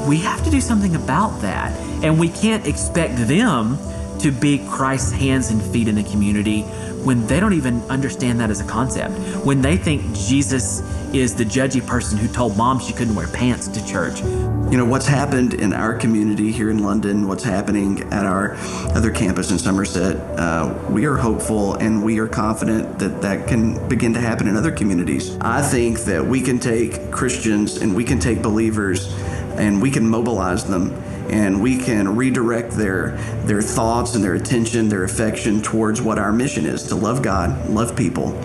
[0.07, 1.77] We have to do something about that.
[2.03, 3.77] And we can't expect them
[4.19, 6.63] to be Christ's hands and feet in the community
[7.03, 9.13] when they don't even understand that as a concept.
[9.45, 10.81] When they think Jesus
[11.13, 14.19] is the judgy person who told mom she couldn't wear pants to church.
[14.19, 18.55] You know, what's happened in our community here in London, what's happening at our
[18.93, 23.87] other campus in Somerset, uh, we are hopeful and we are confident that that can
[23.87, 25.35] begin to happen in other communities.
[25.41, 29.11] I think that we can take Christians and we can take believers
[29.57, 30.93] and we can mobilize them
[31.29, 33.11] and we can redirect their
[33.45, 37.69] their thoughts and their attention, their affection towards what our mission is to love God,
[37.69, 38.35] love people,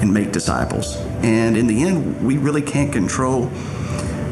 [0.00, 0.96] and make disciples.
[1.22, 3.46] And in the end, we really can't control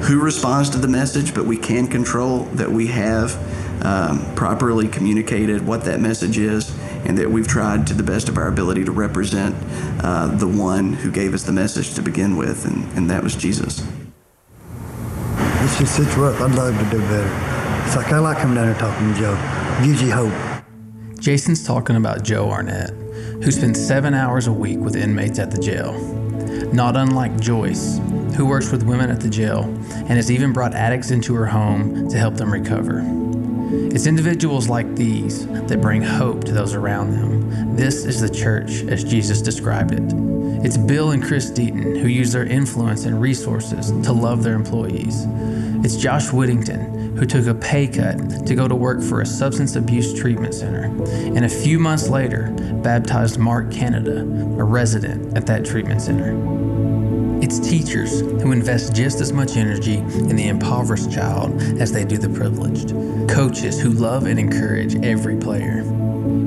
[0.03, 3.37] who responds to the message, but we can control that we have
[3.85, 8.37] um, properly communicated what that message is and that we've tried to the best of
[8.37, 9.55] our ability to represent
[10.05, 13.35] uh, the one who gave us the message to begin with, and, and that was
[13.35, 13.87] Jesus.
[15.65, 16.41] It's just it's rough.
[16.41, 17.52] I'd love to do better.
[17.93, 19.85] It's like I like coming down here talking to Joe.
[19.85, 20.33] Gives you hope.
[21.21, 25.61] Jason's talking about Joe Arnett, who spends seven hours a week with inmates at the
[25.61, 25.93] jail.
[26.73, 27.99] Not unlike Joyce,
[28.35, 29.65] who works with women at the jail
[29.95, 33.03] and has even brought addicts into her home to help them recover.
[33.95, 37.77] It's individuals like these that bring hope to those around them.
[37.77, 40.15] This is the church as Jesus described it.
[40.65, 45.27] It's Bill and Chris Deaton who use their influence and resources to love their employees.
[45.85, 49.77] It's Josh Whittington who took a pay cut to go to work for a substance
[49.77, 52.51] abuse treatment center, and a few months later
[52.83, 56.33] baptized Mark Canada, a resident at that treatment center.
[57.43, 62.17] It's teachers who invest just as much energy in the impoverished child as they do
[62.17, 62.91] the privileged.
[63.29, 65.83] Coaches who love and encourage every player.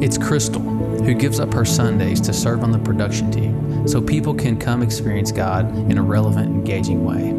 [0.01, 4.34] It's Crystal who gives up her Sundays to serve on the production team so people
[4.34, 7.34] can come experience God in a relevant, engaging way.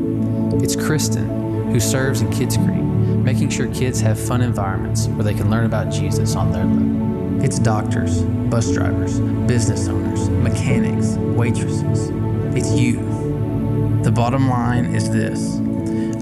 [0.63, 2.86] It's Kristen who serves in Kids Creek,
[3.27, 7.45] making sure kids have fun environments where they can learn about Jesus on their level.
[7.45, 9.19] It's doctors, bus drivers,
[9.49, 12.11] business owners, mechanics, waitresses.
[12.57, 12.99] It's you.
[14.05, 15.57] The bottom line is this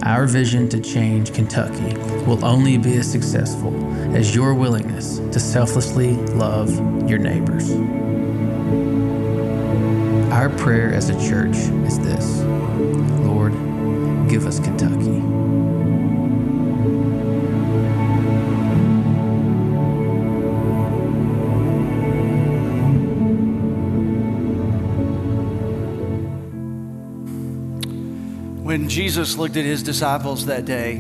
[0.02, 1.94] Our vision to change Kentucky
[2.24, 3.74] will only be as successful
[4.16, 6.70] as your willingness to selflessly love
[7.06, 7.70] your neighbors.
[10.32, 12.40] Our prayer as a church is this
[13.26, 13.52] Lord,
[14.30, 14.93] give us Kentucky.
[28.84, 30.96] When Jesus looked at his disciples that day,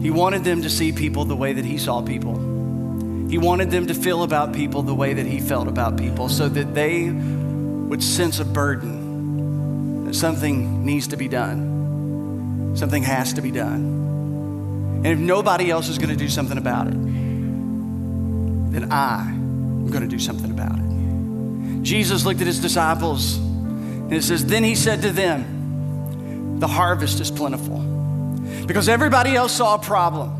[0.00, 2.36] he wanted them to see people the way that he saw people.
[3.28, 6.48] He wanted them to feel about people the way that he felt about people so
[6.48, 12.76] that they would sense a burden that something needs to be done.
[12.76, 15.02] Something has to be done.
[15.02, 16.94] And if nobody else is going to do something about it,
[18.70, 21.82] then I'm going to do something about it.
[21.82, 25.53] Jesus looked at his disciples and it says, Then he said to them,
[26.58, 27.78] The harvest is plentiful.
[28.66, 30.30] Because everybody else saw a problem,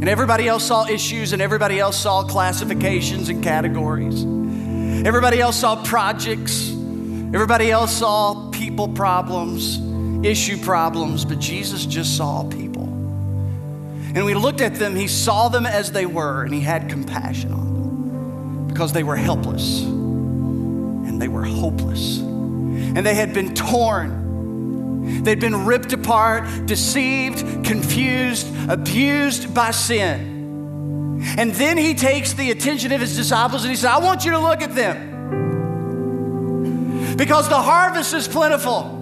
[0.00, 4.24] and everybody else saw issues, and everybody else saw classifications and categories.
[5.06, 9.80] Everybody else saw projects, everybody else saw people problems,
[10.24, 12.84] issue problems, but Jesus just saw people.
[12.84, 17.52] And we looked at them, he saw them as they were, and he had compassion
[17.52, 22.18] on them because they were helpless and they were hopeless.
[22.18, 24.25] And they had been torn
[25.06, 30.34] They'd been ripped apart, deceived, confused, abused by sin.
[31.38, 34.32] And then he takes the attention of his disciples and he says, I want you
[34.32, 35.14] to look at them.
[37.16, 38.92] Because the harvest is plentiful.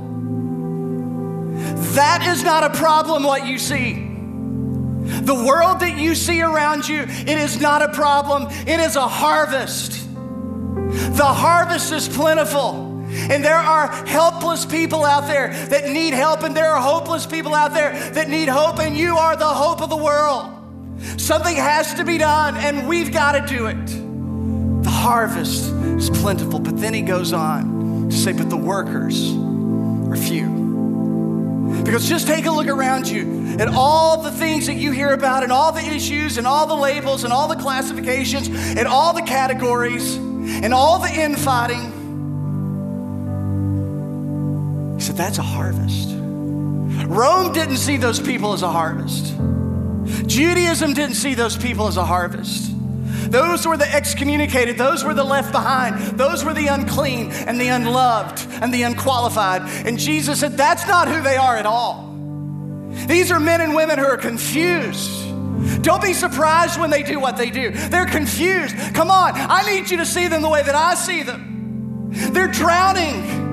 [1.94, 3.94] That is not a problem, what you see.
[5.04, 9.06] The world that you see around you, it is not a problem, it is a
[9.06, 10.00] harvest.
[11.16, 12.83] The harvest is plentiful.
[13.14, 17.54] And there are helpless people out there that need help, and there are hopeless people
[17.54, 20.50] out there that need hope, and you are the hope of the world.
[21.16, 23.86] Something has to be done, and we've got to do it.
[24.84, 29.32] The harvest is plentiful, but then he goes on to say, but the workers
[30.10, 30.62] are few.
[31.84, 35.42] Because just take a look around you at all the things that you hear about,
[35.42, 39.22] and all the issues, and all the labels, and all the classifications, and all the
[39.22, 41.92] categories, and all the infighting.
[45.14, 46.08] Said, That's a harvest.
[47.06, 49.34] Rome didn't see those people as a harvest.
[50.26, 52.72] Judaism didn't see those people as a harvest.
[53.30, 57.68] Those were the excommunicated, those were the left behind, those were the unclean and the
[57.68, 59.62] unloved and the unqualified.
[59.86, 62.12] And Jesus said, That's not who they are at all.
[63.06, 65.32] These are men and women who are confused.
[65.82, 67.70] Don't be surprised when they do what they do.
[67.70, 68.76] They're confused.
[68.94, 72.10] Come on, I need you to see them the way that I see them.
[72.32, 73.44] They're drowning.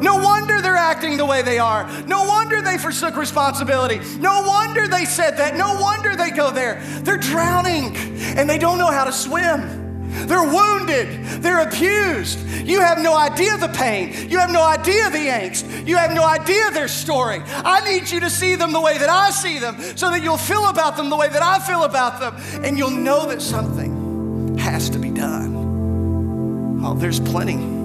[0.00, 1.88] No wonder they're acting the way they are.
[2.02, 4.00] No wonder they forsook responsibility.
[4.18, 5.56] No wonder they said that.
[5.56, 6.82] No wonder they go there.
[7.02, 7.96] They're drowning
[8.36, 9.88] and they don't know how to swim.
[10.26, 11.24] They're wounded.
[11.42, 12.38] They're abused.
[12.66, 14.28] You have no idea the pain.
[14.28, 15.86] You have no idea the angst.
[15.86, 17.40] You have no idea their story.
[17.46, 20.36] I need you to see them the way that I see them so that you'll
[20.36, 24.58] feel about them the way that I feel about them and you'll know that something
[24.58, 26.82] has to be done.
[26.84, 27.77] Oh, there's plenty.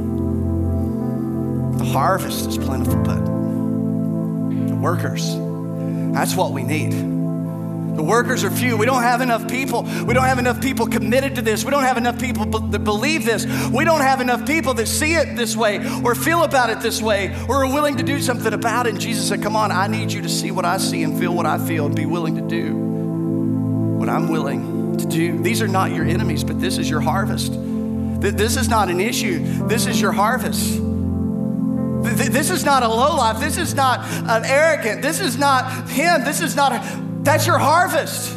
[1.84, 5.36] The harvest is plentiful, but the workers,
[6.13, 6.93] that's what we need.
[6.93, 8.77] The workers are few.
[8.77, 9.84] We don't have enough people.
[9.84, 11.65] We don't have enough people committed to this.
[11.65, 13.45] We don't have enough people that believe this.
[13.67, 17.01] We don't have enough people that see it this way or feel about it this
[17.01, 18.91] way or are willing to do something about it.
[18.91, 21.36] And Jesus said, Come on, I need you to see what I see and feel
[21.36, 22.73] what I feel and be willing to do
[23.99, 25.38] what I'm willing to do.
[25.43, 27.51] These are not your enemies, but this is your harvest.
[27.51, 30.93] This is not an issue, this is your harvest.
[32.04, 33.39] This is not a low life.
[33.39, 33.99] This is not
[34.30, 35.01] an arrogant.
[35.01, 36.24] This is not him.
[36.24, 38.32] This is not, a, that's your harvest.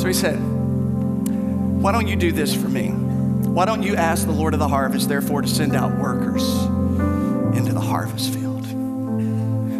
[0.00, 2.88] So he said, Why don't you do this for me?
[2.88, 6.42] Why don't you ask the Lord of the harvest, therefore, to send out workers
[7.56, 8.62] into the harvest field?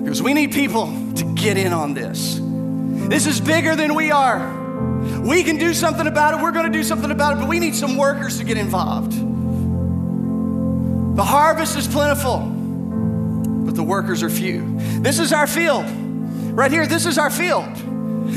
[0.02, 2.40] Because we need people to get in on this.
[3.08, 4.58] This is bigger than we are.
[5.20, 6.42] We can do something about it.
[6.42, 9.29] We're going to do something about it, but we need some workers to get involved.
[11.20, 14.64] The harvest is plentiful, but the workers are few.
[15.02, 15.84] This is our field.
[16.56, 17.66] Right here, this is our field.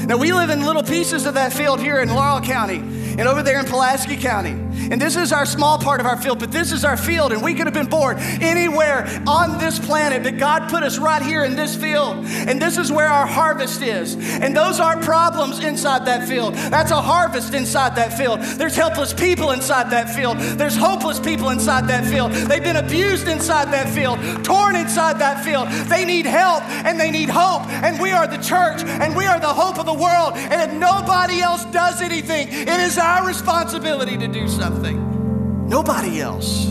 [0.06, 2.80] Now, we live in little pieces of that field here in Laurel County
[3.18, 4.52] and over there in Pulaski County.
[4.92, 7.42] And this is our small part of our field, but this is our field, and
[7.44, 11.44] we could have been born anywhere on this planet, but God put us right here
[11.44, 12.26] in this field.
[12.26, 14.16] And this is where our harvest is.
[14.16, 16.54] And those aren't problems inside that field.
[16.56, 18.40] That's a harvest inside that field.
[18.42, 20.38] There's helpless people inside that field.
[20.38, 22.32] There's hopeless people inside that field.
[22.32, 25.68] They've been abused inside that field, torn inside that field.
[25.90, 27.68] They need help and they need hope.
[27.68, 30.34] And we are the church and we are the hope of the world.
[30.36, 34.83] And if nobody else does anything, it is our responsibility to do something.
[34.92, 36.66] Nobody else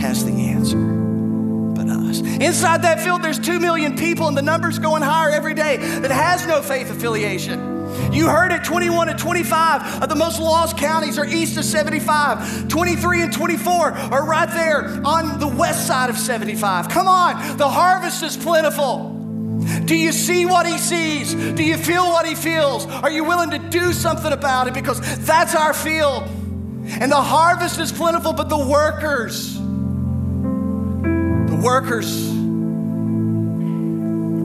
[0.00, 0.78] has the answer
[1.74, 2.20] but us.
[2.20, 6.10] Inside that field, there's two million people, and the number's going higher every day that
[6.10, 8.12] has no faith affiliation.
[8.12, 12.68] You heard it 21 and 25 of the most lost counties are east of 75.
[12.68, 16.88] 23 and 24 are right there on the west side of 75.
[16.88, 19.16] Come on, the harvest is plentiful.
[19.84, 21.34] Do you see what he sees?
[21.34, 22.86] Do you feel what he feels?
[22.86, 24.74] Are you willing to do something about it?
[24.74, 26.28] Because that's our field.
[26.86, 32.30] And the harvest is plentiful, but the workers, the workers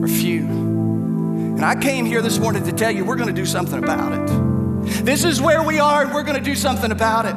[0.02, 0.44] are few.
[0.44, 4.12] And I came here this morning to tell you we're going to do something about
[4.12, 5.04] it.
[5.04, 7.36] This is where we are, and we're going to do something about it.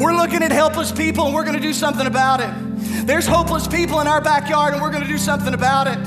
[0.00, 3.06] We're looking at helpless people, and we're going to do something about it.
[3.06, 5.98] There's hopeless people in our backyard, and we're going to do something about it.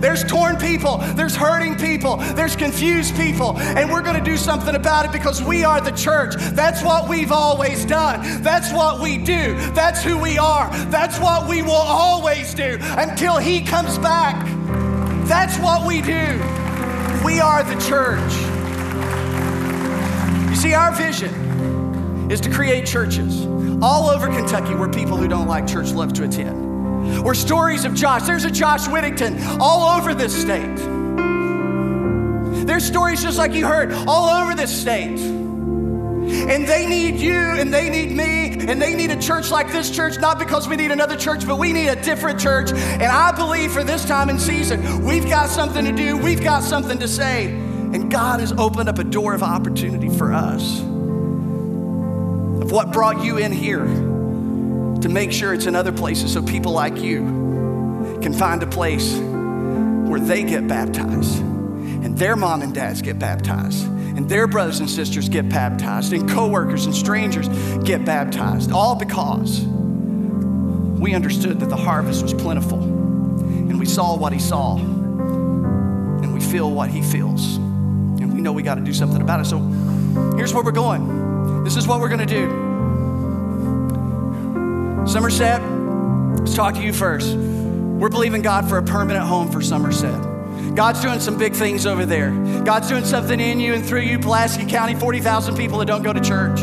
[0.00, 4.74] There's torn people, there's hurting people, there's confused people, and we're going to do something
[4.74, 6.34] about it because we are the church.
[6.52, 8.42] That's what we've always done.
[8.42, 9.54] That's what we do.
[9.72, 10.70] That's who we are.
[10.86, 14.46] That's what we will always do until He comes back.
[15.26, 16.40] That's what we do.
[17.24, 18.32] We are the church.
[20.50, 23.46] You see, our vision is to create churches
[23.82, 26.67] all over Kentucky where people who don't like church love to attend.
[27.28, 28.22] Or stories of Josh.
[28.22, 30.76] There's a Josh Whittington all over this state.
[32.66, 35.20] There's stories just like you heard all over this state.
[35.20, 39.90] And they need you and they need me and they need a church like this
[39.90, 42.70] church, not because we need another church, but we need a different church.
[42.70, 46.62] And I believe for this time and season, we've got something to do, we've got
[46.62, 47.48] something to say.
[47.48, 53.36] And God has opened up a door of opportunity for us of what brought you
[53.36, 54.16] in here
[55.02, 57.20] to make sure it's in other places so people like you
[58.20, 59.16] can find a place
[60.08, 64.90] where they get baptized and their mom and dads get baptized and their brothers and
[64.90, 67.48] sisters get baptized and coworkers and strangers
[67.84, 68.72] get baptized.
[68.72, 74.76] All because we understood that the harvest was plentiful and we saw what he saw
[74.76, 77.56] and we feel what he feels.
[77.56, 79.44] And we know we got to do something about it.
[79.44, 79.58] So
[80.36, 81.62] here's where we're going.
[81.62, 82.67] This is what we're going to do
[85.08, 85.62] Somerset,
[86.38, 87.34] let's talk to you first.
[87.34, 90.20] We're believing God for a permanent home for Somerset.
[90.74, 92.30] God's doing some big things over there.
[92.62, 96.12] God's doing something in you and through you, Pulaski County, 40,000 people that don't go
[96.12, 96.60] to church.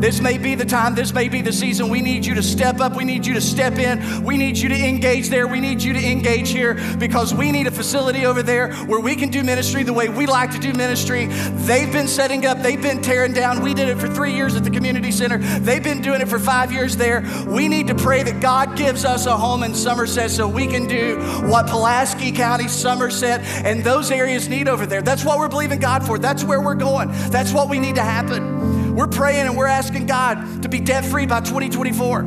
[0.00, 1.88] This may be the time, this may be the season.
[1.88, 2.96] We need you to step up.
[2.96, 4.24] We need you to step in.
[4.24, 5.46] We need you to engage there.
[5.46, 9.16] We need you to engage here because we need a facility over there where we
[9.16, 11.26] can do ministry the way we like to do ministry.
[11.26, 13.62] They've been setting up, they've been tearing down.
[13.62, 15.38] We did it for three years at the community center.
[15.38, 17.24] They've been doing it for five years there.
[17.46, 20.86] We need to pray that God gives us a home in Somerset so we can
[20.86, 21.18] do
[21.48, 25.02] what Pulaski County, Somerset, and those areas need over there.
[25.02, 26.18] That's what we're believing God for.
[26.18, 27.08] That's where we're going.
[27.30, 28.85] That's what we need to happen.
[28.96, 32.22] We're praying and we're asking God to be debt free by 2024.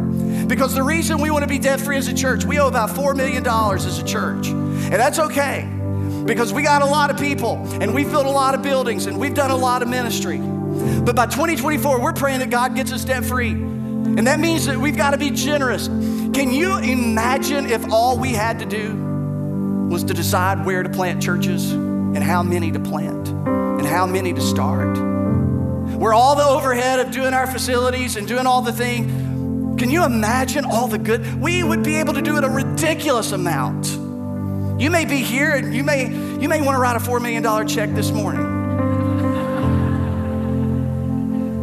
[0.46, 2.92] Because the reason we want to be debt free as a church, we owe about
[2.92, 4.50] $4 million as a church.
[4.50, 5.68] And that's okay
[6.26, 9.18] because we got a lot of people and we've built a lot of buildings and
[9.18, 10.38] we've done a lot of ministry.
[10.38, 13.50] But by 2024, we're praying that God gets us debt free.
[13.50, 15.88] And that means that we've got to be generous.
[15.88, 18.94] Can you imagine if all we had to do
[19.90, 24.34] was to decide where to plant churches and how many to plant and how many
[24.34, 25.09] to start?
[26.00, 30.06] Where all the overhead of doing our facilities and doing all the thing, can you
[30.06, 31.42] imagine all the good?
[31.42, 33.88] We would be able to do it a ridiculous amount.
[34.82, 36.06] You may be here and you may
[36.40, 38.46] you may want to write a $4 million check this morning.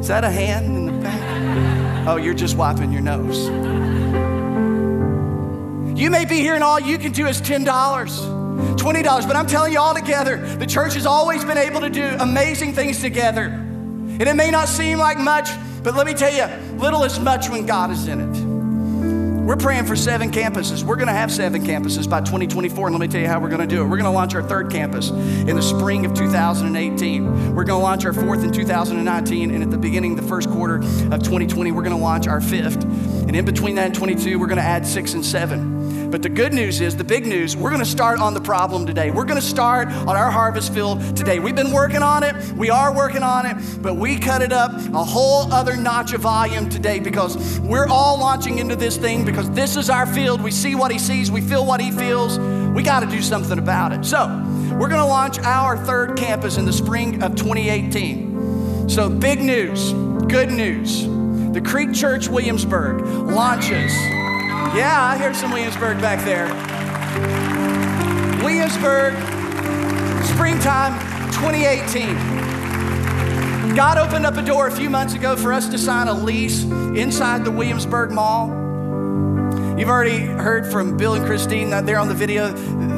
[0.01, 2.07] Is that a hand in the back?
[2.07, 3.49] Oh, you're just wiping your nose.
[5.99, 7.65] You may be here and all you can do is $10.
[7.65, 12.05] $20, but I'm telling you all together, the church has always been able to do
[12.21, 13.66] amazing things together.
[14.19, 15.51] And it may not seem like much,
[15.83, 16.47] but let me tell you,
[16.79, 18.57] little is much when God is in it.
[19.47, 20.83] We're praying for seven campuses.
[20.83, 23.49] We're going to have seven campuses by 2024, and let me tell you how we're
[23.49, 23.85] going to do it.
[23.85, 27.55] We're going to launch our third campus in the spring of 2018.
[27.55, 30.51] We're going to launch our fourth in 2019, and at the beginning of the first
[30.51, 32.83] quarter of 2020, we're going to launch our fifth.
[32.83, 35.76] And in between that and 22, we're going to add six and seven.
[36.17, 38.87] But the good news is, the big news, we're going to start on the problem
[38.87, 39.11] today.
[39.11, 41.41] We're going to start on our harvest field today.
[41.41, 44.73] We've been working on it, we are working on it, but we cut it up
[44.95, 49.51] a whole other notch of volume today because we're all launching into this thing because
[49.51, 50.43] this is our field.
[50.43, 52.39] We see what he sees, we feel what he feels.
[52.39, 54.03] We got to do something about it.
[54.07, 54.27] So,
[54.73, 58.89] we're going to launch our third campus in the spring of 2018.
[58.89, 59.93] So, big news,
[60.33, 61.03] good news.
[61.53, 63.93] The Creek Church Williamsburg launches.
[64.75, 66.47] Yeah, I hear some Williamsburg back there.
[68.43, 69.15] Williamsburg,
[70.25, 70.99] springtime
[71.33, 73.75] 2018.
[73.75, 76.65] God opened up a door a few months ago for us to sign a lease
[76.65, 78.49] inside the Williamsburg Mall.
[79.79, 82.53] You've already heard from Bill and Christine there on the video.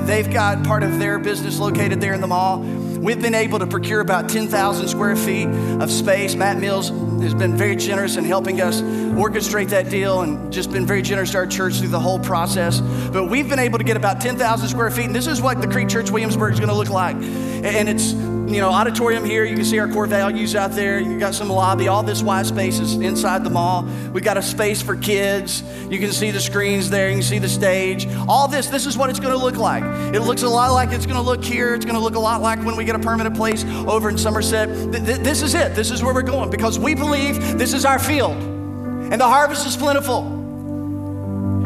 [0.05, 2.63] They've got part of their business located there in the mall.
[3.01, 5.47] We've been able to procure about 10,000 square feet
[5.81, 6.35] of space.
[6.35, 6.89] Matt Mills
[7.23, 11.31] has been very generous in helping us orchestrate that deal and just been very generous
[11.33, 12.81] to our church through the whole process.
[13.13, 15.69] But we've been able to get about 10,000 square feet, and this is what the
[15.69, 17.17] Creek Church Williamsburg is going to look like.
[17.17, 18.13] And it's
[18.53, 19.45] you know, auditorium here.
[19.45, 20.99] You can see our core values out there.
[20.99, 21.89] You got some lobby.
[21.89, 23.83] All this white space is inside the mall.
[24.13, 25.63] We got a space for kids.
[25.91, 27.09] You can see the screens there.
[27.09, 28.07] You can see the stage.
[28.29, 29.83] All this, this is what it's going to look like.
[30.15, 31.75] It looks a lot like it's going to look here.
[31.75, 34.19] It's going to look a lot like when we get a permanent place over in
[34.19, 34.69] Somerset.
[34.93, 35.75] Th- th- this is it.
[35.75, 39.67] This is where we're going because we believe this is our field and the harvest
[39.67, 40.21] is plentiful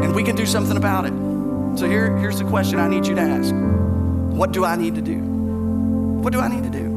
[0.02, 1.12] and we can do something about it.
[1.78, 5.02] So here, here's the question I need you to ask What do I need to
[5.02, 5.31] do?
[6.22, 6.88] What do I need to do?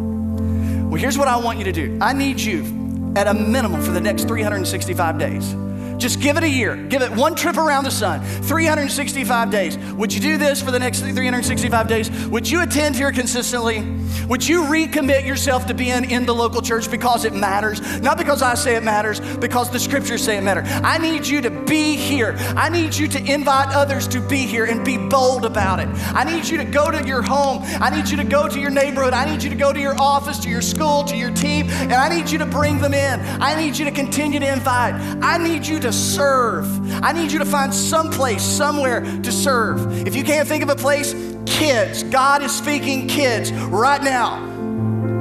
[0.88, 1.98] Well, here's what I want you to do.
[2.00, 5.56] I need you at a minimum for the next 365 days.
[5.98, 6.76] Just give it a year.
[6.76, 9.78] Give it one trip around the sun, 365 days.
[9.94, 12.28] Would you do this for the next 365 days?
[12.28, 13.80] Would you attend here consistently?
[14.28, 18.02] Would you recommit yourself to being in the local church because it matters?
[18.02, 20.68] Not because I say it matters, because the scriptures say it matters.
[20.84, 22.36] I need you to be here.
[22.56, 25.88] I need you to invite others to be here and be bold about it.
[26.14, 27.62] I need you to go to your home.
[27.80, 29.14] I need you to go to your neighborhood.
[29.14, 31.94] I need you to go to your office, to your school, to your team, and
[31.94, 33.20] I need you to bring them in.
[33.42, 34.96] I need you to continue to invite.
[35.22, 36.68] I need you to serve.
[37.04, 40.08] I need you to find some place, somewhere to serve.
[40.08, 41.14] If you can't think of a place,
[41.46, 42.04] kids.
[42.04, 44.54] God is speaking kids right now.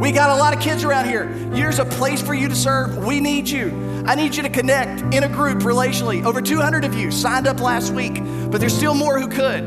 [0.01, 1.27] We got a lot of kids around here.
[1.55, 3.05] Here's a place for you to serve.
[3.05, 4.03] We need you.
[4.07, 6.25] I need you to connect in a group relationally.
[6.25, 9.65] Over 200 of you signed up last week, but there's still more who could.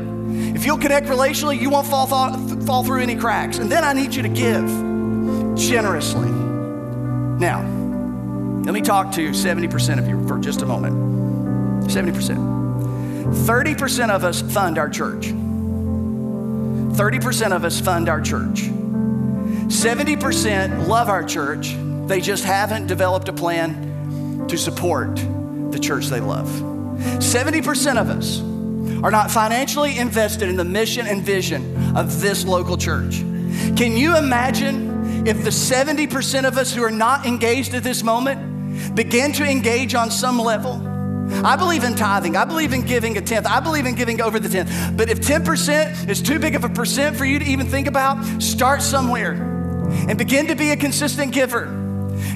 [0.54, 3.58] If you'll connect relationally, you won't fall, fall, fall through any cracks.
[3.58, 4.66] And then I need you to give
[5.56, 6.28] generously.
[6.28, 7.77] Now,
[8.68, 10.94] let me talk to 70% of you for just a moment.
[11.88, 13.46] 70%.
[13.46, 15.28] 30% of us fund our church.
[15.28, 18.64] 30% of us fund our church.
[19.68, 21.74] 70% love our church.
[22.08, 26.48] They just haven't developed a plan to support the church they love.
[27.20, 28.42] 70% of us
[29.02, 33.20] are not financially invested in the mission and vision of this local church.
[33.78, 38.57] Can you imagine if the 70% of us who are not engaged at this moment
[38.94, 40.84] begin to engage on some level?
[41.44, 42.36] I believe in tithing.
[42.36, 43.46] I believe in giving a tenth.
[43.46, 44.96] I believe in giving over the tenth.
[44.96, 48.42] But if 10% is too big of a percent for you to even think about,
[48.42, 49.32] start somewhere
[50.08, 51.74] and begin to be a consistent giver.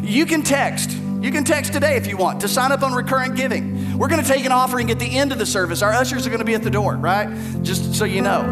[0.02, 0.90] You can text.
[0.90, 3.96] You can text today if you want to sign up on recurrent giving.
[3.96, 5.80] We're going to take an offering at the end of the service.
[5.80, 7.28] Our ushers are going to be at the door, right?
[7.62, 8.42] Just so you know.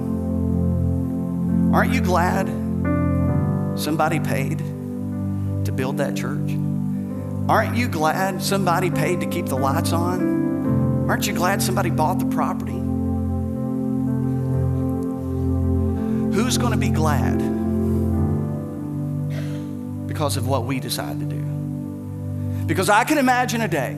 [1.72, 2.48] Aren't you glad
[3.78, 6.50] somebody paid to build that church?
[7.48, 11.08] Aren't you glad somebody paid to keep the lights on?
[11.08, 12.72] Aren't you glad somebody bought the property?
[16.34, 17.38] Who's going to be glad
[20.08, 21.40] because of what we decide to do?
[22.66, 23.94] Because I can imagine a day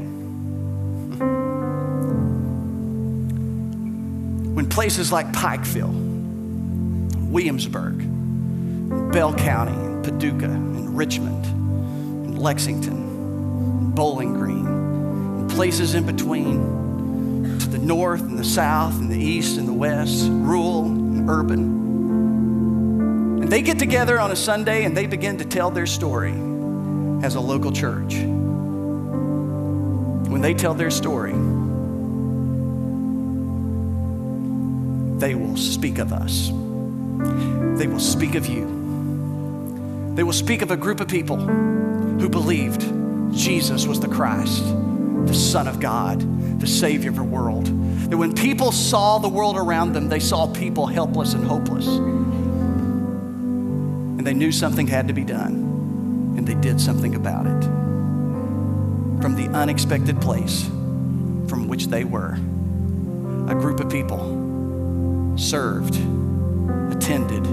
[4.55, 6.12] when places like Pikeville,
[7.33, 7.99] Williamsburg,
[9.11, 9.73] Bell County,
[10.03, 18.21] Paducah, and Richmond, and Lexington, and Bowling Green, and places in between, to the north
[18.21, 21.61] and the south and the east and the west, rural and urban.
[23.43, 26.35] And they get together on a Sunday and they begin to tell their story
[27.25, 28.15] as a local church.
[30.29, 31.33] When they tell their story,
[35.19, 36.53] they will speak of us.
[37.79, 40.13] They will speak of you.
[40.15, 42.83] They will speak of a group of people who believed
[43.35, 44.63] Jesus was the Christ,
[45.27, 46.21] the Son of God,
[46.61, 47.67] the Savior of the world.
[48.11, 51.87] That when people saw the world around them, they saw people helpless and hopeless.
[54.19, 57.63] And they knew something had to be done, and they did something about it.
[59.23, 60.65] From the unexpected place
[61.49, 62.35] from which they were,
[63.49, 65.97] a group of people served,
[66.93, 67.47] attended,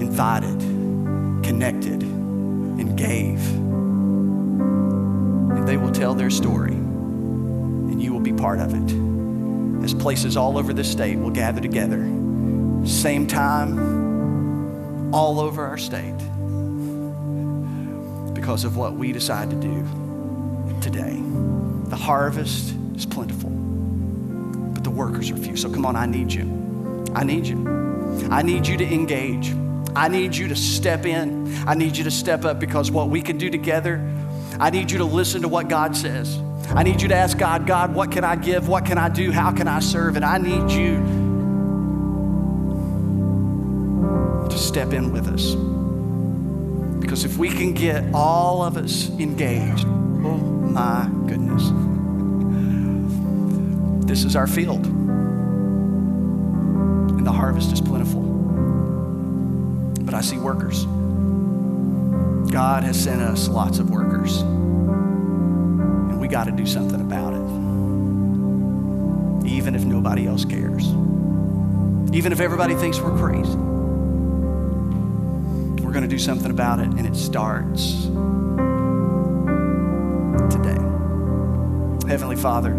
[0.00, 0.58] invited,
[1.44, 3.38] connected, and gave.
[5.56, 9.84] And they will tell their story, and you will be part of it.
[9.84, 11.98] As places all over this state will gather together,
[12.84, 16.16] same time, all over our state,
[18.34, 19.86] because of what we decide to do
[20.80, 21.22] today.
[21.88, 25.56] The harvest is plentiful, but the workers are few.
[25.56, 27.04] So come on, I need you.
[27.14, 27.85] I need you.
[28.30, 29.54] I need you to engage.
[29.94, 31.54] I need you to step in.
[31.66, 34.00] I need you to step up because what we can do together,
[34.60, 36.38] I need you to listen to what God says.
[36.68, 38.68] I need you to ask God, God, what can I give?
[38.68, 39.30] What can I do?
[39.30, 40.16] How can I serve?
[40.16, 40.96] And I need you
[44.50, 45.54] to step in with us.
[47.00, 51.70] Because if we can get all of us engaged, oh my goodness,
[54.06, 54.95] this is our field.
[57.26, 58.22] The harvest is plentiful.
[60.04, 60.84] But I see workers.
[62.52, 64.42] God has sent us lots of workers.
[64.42, 67.40] And we got to do something about it.
[69.50, 70.86] Even if nobody else cares.
[72.14, 73.56] Even if everybody thinks we're crazy.
[75.82, 78.04] We're going to do something about it, and it starts
[80.54, 80.78] today.
[82.08, 82.74] Heavenly Father,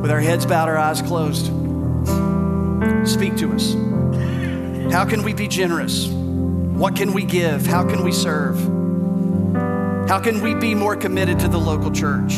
[0.00, 1.50] with our heads bowed, our eyes closed,
[3.04, 3.74] speak to us.
[4.92, 6.06] How can we be generous?
[6.08, 7.66] What can we give?
[7.66, 8.58] How can we serve?
[10.08, 12.34] How can we be more committed to the local church?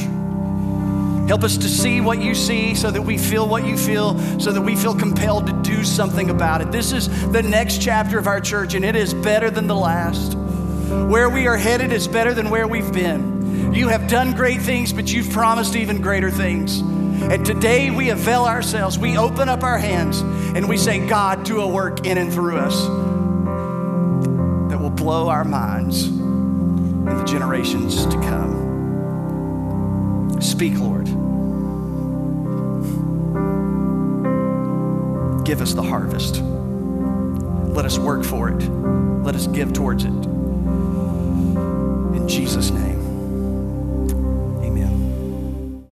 [1.29, 4.51] Help us to see what you see so that we feel what you feel, so
[4.51, 6.73] that we feel compelled to do something about it.
[6.73, 10.35] This is the next chapter of our church, and it is better than the last.
[10.35, 13.73] Where we are headed is better than where we've been.
[13.73, 16.83] You have done great things, but you've promised even greater things.
[17.23, 18.99] And today we avail ourselves.
[18.99, 22.59] We open up our hands and we say, God, do a work in and through
[22.59, 22.83] us
[24.71, 28.61] that will blow our minds in the generations to come.
[30.41, 31.07] Speak, Lord.
[35.45, 36.41] Give us the harvest.
[37.75, 38.63] Let us work for it.
[39.25, 40.09] Let us give towards it.
[40.09, 42.90] In Jesus' name.